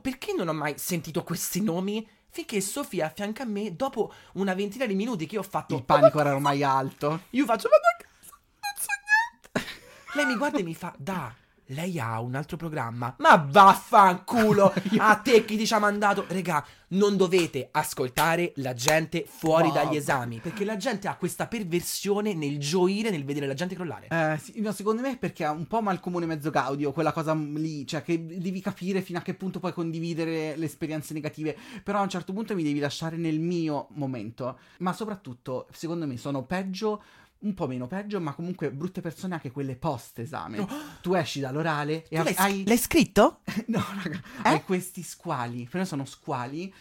[0.00, 2.06] perché non ho mai sentito questi nomi?
[2.30, 5.74] Finché Sofia a fianco a me, dopo una ventina di minuti che io ho fatto...
[5.74, 7.22] Il panico era ormai alto.
[7.30, 9.80] Io faccio, vado a casa, non so niente.
[10.14, 11.34] Lei mi guarda e mi fa, da,
[11.70, 13.14] lei ha un altro programma.
[13.18, 16.24] Ma vaffanculo, a te chi ti ci ha mandato.
[16.28, 19.74] Regà, non dovete ascoltare la gente fuori No.
[19.74, 24.08] dagli esami, perché la gente ha questa perversione nel gioire, nel vedere la gente crollare.
[24.08, 27.12] Eh, sì, no, secondo me è perché ha un po' mal comune mezzo gaudio, quella
[27.12, 31.56] cosa lì, cioè che devi capire fino a che punto puoi condividere le esperienze negative,
[31.84, 36.16] però a un certo punto mi devi lasciare nel mio momento, ma soprattutto, secondo me,
[36.16, 37.02] sono peggio,
[37.40, 40.66] un po' meno peggio, ma comunque brutte persone anche quelle post esame.
[41.00, 42.64] Tu esci dall'orale e l'hai, hai...
[42.66, 43.40] l'hai scritto?
[43.66, 46.72] No, raga, hai questi squali, però sono squali.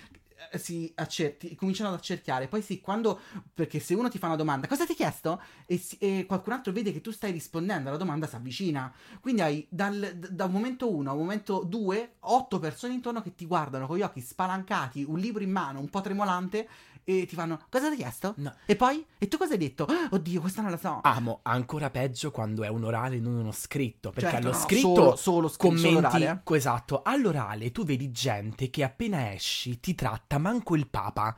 [0.51, 2.47] eh, Si accerti, cominciano ad accerchiare.
[2.47, 3.19] Poi sì, quando.
[3.53, 5.41] Perché se uno ti fa una domanda, cosa ti hai chiesto?
[5.65, 8.91] E, si- e qualcun altro vede che tu stai rispondendo alla domanda, si avvicina.
[9.21, 13.35] Quindi hai dal, da un momento 1 a un momento 2, otto persone intorno che
[13.35, 16.67] ti guardano con gli occhi spalancati, un libro in mano, un po' tremolante,
[17.17, 18.33] e ti fanno: Cosa ti hai chiesto?
[18.37, 18.53] No.
[18.65, 19.05] E poi?
[19.17, 19.85] E tu cosa hai detto?
[19.85, 20.99] "Ah, Oddio, questa non la so.
[21.03, 24.11] Amo, ancora peggio quando è un orale e non uno scritto.
[24.11, 26.09] Perché Certo, allo no, scritto solo- solo commenti.
[26.21, 26.55] solo eh.
[26.57, 31.35] Esatto, all'orale tu vedi gente che appena esci ti tratta manco il papa.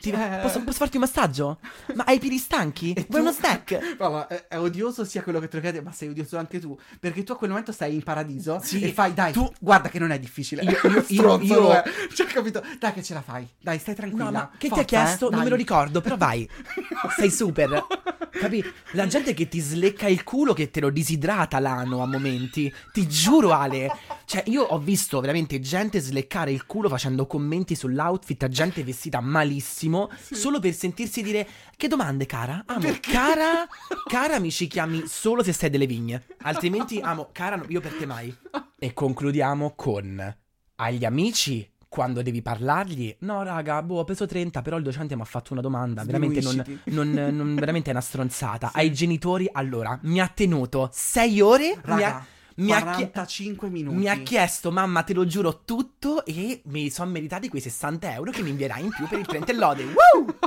[0.00, 0.38] Ti- Eh.
[0.40, 1.58] posso, posso farti un massaggio?
[1.94, 2.92] Ma hai i piedi stanchi?
[2.92, 3.96] E Vuoi tu- uno snack?
[3.98, 6.78] Mamma, è, è odioso sia quello che te lo chiede, ma sei odioso anche tu.
[6.98, 9.98] Perché tu a quel momento sei in paradiso Sì, e fai, dai, tu- guarda che
[9.98, 10.62] non è difficile.
[10.62, 11.82] Io- io- io- Stronzo io- lo è.
[12.14, 12.62] Cioè, capito?
[12.78, 13.46] Dai che ce la fai.
[13.60, 14.24] Dai, stai tranquilla.
[14.24, 15.28] No, ma che Forza, ti ha chiesto?
[15.28, 16.48] eh, Non me lo ricordo, però vai.
[17.18, 17.84] Sei super.
[18.30, 18.64] Capi?
[18.92, 22.72] La gente che ti slecca il culo, che te lo disidrata l'ano a momenti.
[22.92, 23.90] Ti giuro, Ale.
[24.30, 29.18] Cioè, io ho visto veramente gente sleccare il culo facendo commenti sull'outfit a gente vestita
[29.20, 31.44] malissimo, solo per sentirsi dire:
[31.76, 32.62] Che domande, cara?
[32.66, 33.66] Amo, cara,
[34.08, 36.22] cara, mi ci chiami solo se sei delle vigne.
[36.42, 38.32] Altrimenti, amo, cara, no, io per te mai.
[38.78, 40.36] E concludiamo con
[40.76, 41.68] agli amici.
[41.88, 45.54] Quando devi parlargli, no, raga, boh, ho preso 30, però il docente mi ha fatto
[45.54, 46.04] una domanda.
[46.04, 48.70] Veramente non, non, non- veramente è una stronzata.
[48.74, 51.64] Ai genitori, allora, mi ha tenuto 6 ore.
[51.86, 52.26] mi ha- Raga,
[52.60, 53.96] mi ha chie- 45 minuti.
[53.96, 56.24] mi ha chiesto, mamma, te lo giuro tutto.
[56.24, 59.52] E mi sono meritati quei 60 euro che mi invierai in più per il 30
[59.52, 59.84] e lode.
[59.92, 60.38] Woo!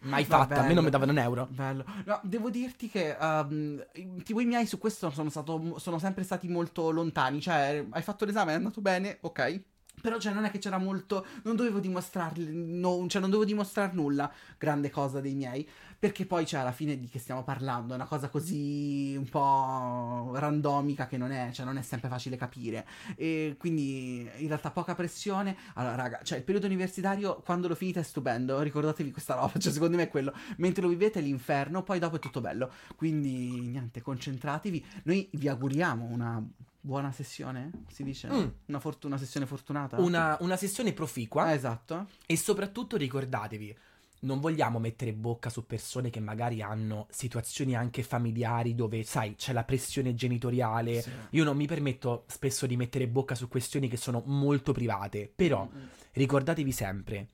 [0.00, 0.82] Mai Va fatta, a me non bello.
[0.82, 1.48] mi davano un euro.
[1.50, 1.84] Bello.
[2.04, 3.84] No, devo dirti che um,
[4.22, 7.40] tipo i miei su questo sono, stato, sono sempre stati molto lontani.
[7.40, 9.62] Cioè, hai fatto l'esame, è andato bene, ok.
[10.06, 11.26] Però cioè, non è che c'era molto.
[11.42, 12.48] Non dovevo dimostrarli.
[12.52, 14.32] no- cioè, non dovevo dimostrare nulla.
[14.56, 15.68] Grande cosa dei miei.
[15.98, 17.92] Perché poi, cioè, alla fine di che stiamo parlando?
[17.92, 22.36] È una cosa così un po' randomica che non è, cioè, non è sempre facile
[22.36, 22.86] capire.
[23.16, 25.56] E quindi in realtà poca pressione.
[25.74, 28.60] Allora, raga, cioè, il periodo universitario, quando lo finite, è stupendo.
[28.60, 29.54] Ricordatevi questa roba.
[29.58, 30.32] Cioè, secondo me è quello.
[30.58, 32.70] Mentre lo vivete è l'inferno, poi dopo è tutto bello.
[32.94, 34.86] Quindi, niente, concentratevi.
[35.02, 36.40] Noi vi auguriamo una
[36.86, 38.28] buona sessione, si dice?
[38.28, 38.46] Mm.
[38.66, 39.98] Una, fortu- una sessione fortunata?
[39.98, 41.50] Una, una sessione proficua.
[41.50, 42.06] Eh, esatto.
[42.24, 43.76] E soprattutto ricordatevi,
[44.20, 49.52] non vogliamo mettere bocca su persone che magari hanno situazioni anche familiari dove, sai, c'è
[49.52, 51.02] la pressione genitoriale.
[51.02, 51.10] Sì.
[51.30, 55.68] Io non mi permetto spesso di mettere bocca su questioni che sono molto private, però
[56.12, 57.28] ricordatevi sempre,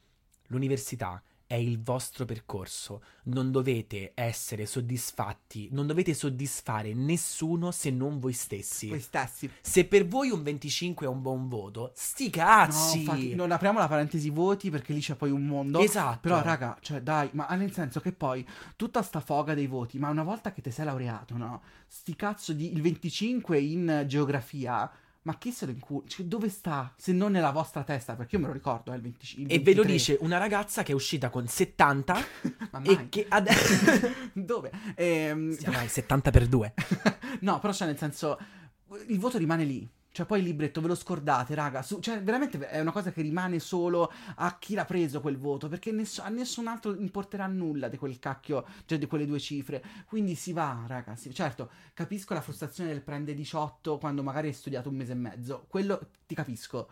[0.46, 1.22] l'università
[1.52, 8.32] è il vostro percorso, non dovete essere soddisfatti, non dovete soddisfare nessuno se non voi
[8.32, 8.88] stessi.
[8.88, 9.50] Voi stessi.
[9.60, 13.00] Se per voi un 25 è un buon voto, sti No, cazzi!
[13.00, 15.80] infatti, non apriamo la parentesi voti perché lì c'è poi un mondo.
[15.80, 16.20] Esatto.
[16.20, 20.08] Però, raga, cioè, dai, ma nel senso che poi tutta sta foga dei voti, ma
[20.08, 21.60] una volta che ti sei laureato, no?
[21.86, 24.90] Sti cazzo di il 25 in geografia.
[25.24, 26.04] Ma chi se lo inculo?
[26.08, 26.92] Cioè, dove sta?
[26.96, 29.54] Se non nella vostra testa, perché io me lo ricordo, è il 25.
[29.54, 32.24] E ve lo dice una ragazza che è uscita con 70
[32.72, 34.10] Ma e che adesso...
[34.34, 34.72] dove?
[34.96, 36.74] Ehm, Sì, vai, 70 per 2.
[37.40, 38.36] no, però c'è nel senso,
[39.06, 39.88] il voto rimane lì.
[40.12, 41.82] Cioè, poi il libretto ve lo scordate, raga.
[41.82, 45.68] Su- cioè, veramente è una cosa che rimane solo a chi l'ha preso quel voto.
[45.68, 49.82] Perché ness- a nessun altro importerà nulla di quel cacchio, cioè di quelle due cifre.
[50.06, 51.16] Quindi si va, raga.
[51.16, 51.32] sì.
[51.34, 55.64] Certo, capisco la frustrazione del prende 18 quando magari hai studiato un mese e mezzo.
[55.68, 56.88] Quello ti capisco.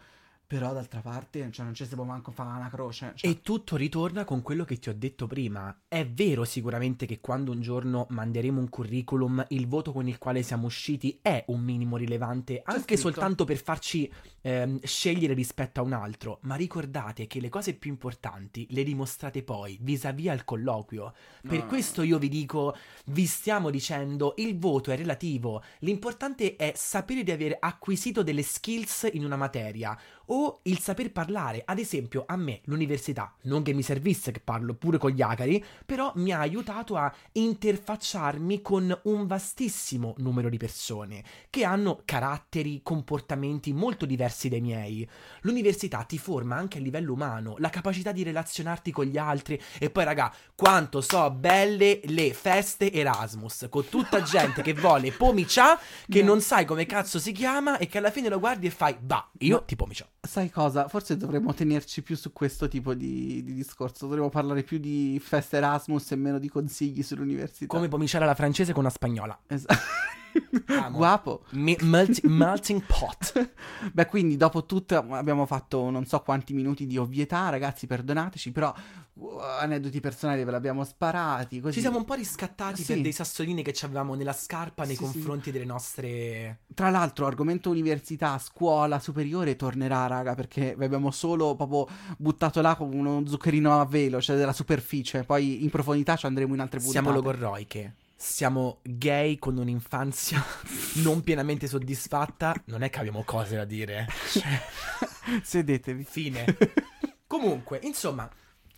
[0.51, 3.13] Però d'altra parte, cioè, non ci si può manco fare una croce.
[3.15, 5.83] Cioè, E tutto ritorna con quello che ti ho detto prima.
[5.87, 10.43] È vero sicuramente che quando un giorno manderemo un curriculum, il voto con il quale
[10.43, 15.93] siamo usciti è un minimo rilevante, anche soltanto per farci ehm, scegliere rispetto a un
[15.93, 16.41] altro.
[16.43, 21.15] Ma ricordate che le cose più importanti le dimostrate poi vis-à-vis al colloquio.
[21.47, 21.67] Per No.
[21.67, 22.75] questo io vi dico,
[23.07, 25.63] vi stiamo dicendo, il voto è relativo.
[25.79, 29.97] L'importante è sapere di aver acquisito delle skills in una materia
[30.33, 31.62] o il saper parlare.
[31.64, 35.64] Ad esempio, a me l'università, non che mi servisse che parlo pure con gli acari,
[35.87, 42.81] però mi ha aiutato a interfacciarmi con un vastissimo numero di persone che hanno caratteri,
[42.83, 45.09] comportamenti molto diversi dai miei.
[45.43, 49.91] L'università ti forma anche a livello umano, la capacità di relazionarti con gli altri e
[49.91, 55.78] poi raga, quanto so belle le feste Erasmus, con tutta gente che vuole pomicià,
[56.09, 56.26] che No.
[56.33, 59.31] non sai come cazzo si chiama e che alla fine lo guardi e fai, bah,
[59.39, 59.64] io No.
[59.64, 60.07] ti pomiciò.
[60.23, 60.87] Sai cosa?
[60.87, 64.07] Forse dovremmo tenerci più su questo tipo di, di discorso.
[64.07, 67.75] Dovremmo parlare più di feste Erasmus e meno di consigli sull'università.
[67.75, 69.39] Come pomiciare alla francese con una spagnola.
[69.47, 69.75] Esatto.
[70.66, 70.97] Amo.
[70.97, 71.45] Guapo.
[71.51, 73.51] Mi- melti- melting pot.
[73.93, 78.72] Beh, quindi dopo tutto abbiamo fatto non so quanti minuti di ovvietà, ragazzi, perdonateci, però
[79.14, 79.28] uh,
[79.61, 81.74] aneddoti personali ve l'abbiamo sparati, così.
[81.74, 82.93] Ci siamo un po' riscattati Sì.
[82.93, 85.12] per dei sassolini che ci avevamo nella scarpa nei Sì, sì.
[85.12, 86.61] confronti delle nostre...
[86.74, 92.74] Tra l'altro, argomento università, scuola superiore tornerà, raga, perché vi abbiamo solo proprio buttato là
[92.76, 95.24] con uno zuccherino a velo, cioè della superficie.
[95.24, 97.03] Poi in profondità ci andremo in altre puntate.
[97.05, 97.95] Siamo logorroiche.
[98.23, 100.45] Siamo gay con un'infanzia
[101.03, 102.55] non pienamente soddisfatta.
[102.66, 104.07] Non è che abbiamo cose da dire.
[104.31, 104.61] Cioè,
[105.43, 106.05] Sedetevi.
[106.05, 106.45] fine.
[107.27, 108.29] Comunque, insomma,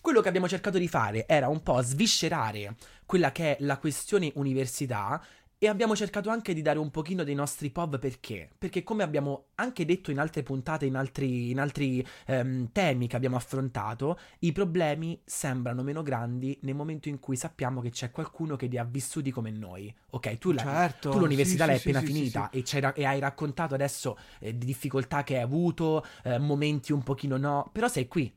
[0.01, 4.31] quello che abbiamo cercato di fare era un po' sviscerare quella che è la questione
[4.37, 5.21] università
[5.63, 8.51] E abbiamo cercato anche di dare un pochino dei nostri POV perché?
[8.59, 13.15] Perché come abbiamo anche detto in altre puntate, in altri, in altri ehm, temi che
[13.15, 18.57] abbiamo affrontato, i problemi sembrano meno grandi nel momento in cui sappiamo che c'è qualcuno
[18.57, 19.95] che li ha vissuti come noi.
[20.11, 22.51] Ok, tu, la- Certo, tu l'università sì, l'hai sì, appena sì, finita.
[22.51, 22.65] E,
[22.97, 27.71] e hai raccontato adesso eh, di difficoltà che hai avuto, eh, momenti un pochino no,
[27.73, 28.35] però sei qui,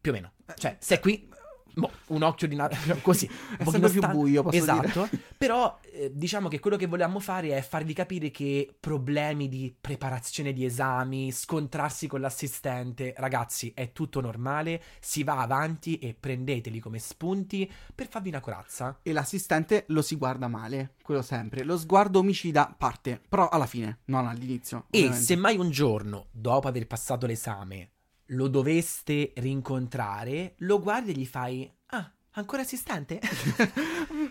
[0.00, 0.32] più o meno.
[0.54, 1.28] Cioè, sei qui,
[1.74, 2.56] boh, un occhio di...
[2.56, 2.70] na-
[3.02, 3.28] così.
[3.28, 5.22] un È pochino più stan- buio, posso esatto, dire.
[5.38, 10.52] però eh, diciamo che quello che volevamo fare è farvi capire che problemi di preparazione
[10.52, 16.98] di esami, scontrarsi con l'assistente, ragazzi, è tutto normale, si va avanti e prendeteli come
[16.98, 18.98] spunti per farvi una corazza.
[19.02, 21.64] E l'assistente lo si guarda male, quello sempre.
[21.64, 24.86] Lo sguardo omicida parte, però alla fine, non all'inizio.
[24.90, 25.24] E ovviamente.
[25.24, 27.90] se mai un giorno, dopo aver passato l'esame,
[28.32, 33.20] lo doveste rincontrare, lo guardi e gli fai: Ah, ancora assistente?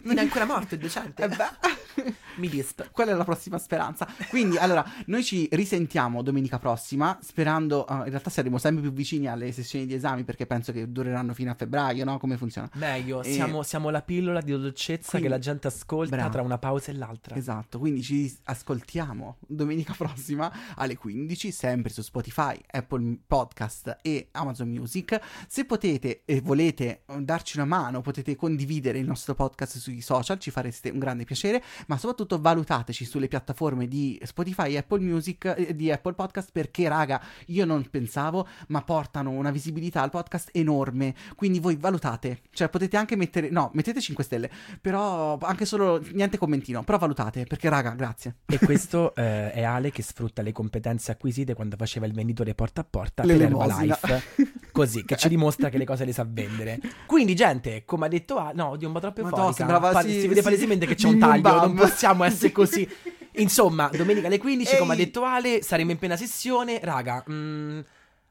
[0.04, 1.24] non è ancora morto il docente?
[1.24, 1.50] Eh beh,
[2.38, 2.90] Mi disp.
[2.92, 4.08] quella è la prossima speranza.
[4.30, 9.28] Quindi, allora, noi ci risentiamo domenica prossima, sperando, eh, in realtà saremo sempre più vicini
[9.28, 12.18] alle sessioni di esami perché penso che dureranno fino a febbraio, no?
[12.18, 12.70] Come funziona?
[12.74, 16.32] Meglio, E- siamo, siamo la pillola di dolcezza Quindi- che la gente ascolta Bravo.
[16.32, 17.36] tra una pausa e l'altra.
[17.36, 24.70] Esatto, quindi ci ascoltiamo domenica prossima alle 15, sempre su Spotify, Apple Podcast e Amazon
[24.70, 25.20] Music.
[25.48, 30.52] Se potete e volete darci una mano, potete condividere il nostro podcast sui social, ci
[30.52, 35.76] fareste un grande piacere, ma soprattutto valutateci sulle piattaforme di Spotify e Apple Music, eh,
[35.76, 41.14] di Apple Podcast, perché raga, io non pensavo, ma portano una visibilità al podcast enorme,
[41.36, 46.38] quindi voi valutate, cioè potete anche mettere, no, mettete 5 stelle, però anche solo niente
[46.38, 48.38] commentino, però valutate, perché raga, grazie.
[48.46, 52.82] E questo eh, è Ale che sfrutta le competenze acquisite quando faceva il venditore porta
[52.82, 53.98] a porta per L'elemosina.
[54.02, 54.60] Herbalife.
[54.72, 56.80] Così, che ci dimostra che le cose le sa vendere.
[57.06, 59.58] Quindi, gente, come ha detto Ale, no, di un po' troppo Madò, euforica.
[59.58, 61.71] sembrava Pa- sì, si vede sì, palesemente che c'è un taglio, Bam.
[61.74, 62.88] Non possiamo essere così.
[63.36, 65.06] Insomma, domenica alle 15, come ha Ehi.
[65.06, 66.80] detto Ale, saremo in piena sessione.
[66.84, 67.80] Raga, mm,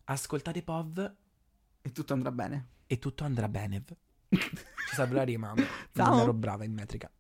[0.05, 1.13] ascoltate POV
[1.83, 2.67] E tutto andrà bene.
[2.87, 3.83] e tutto andrà bene.
[4.29, 5.55] Ci la rima.
[5.95, 6.11] Ciao.
[6.11, 7.11] Non ero brava in metrica.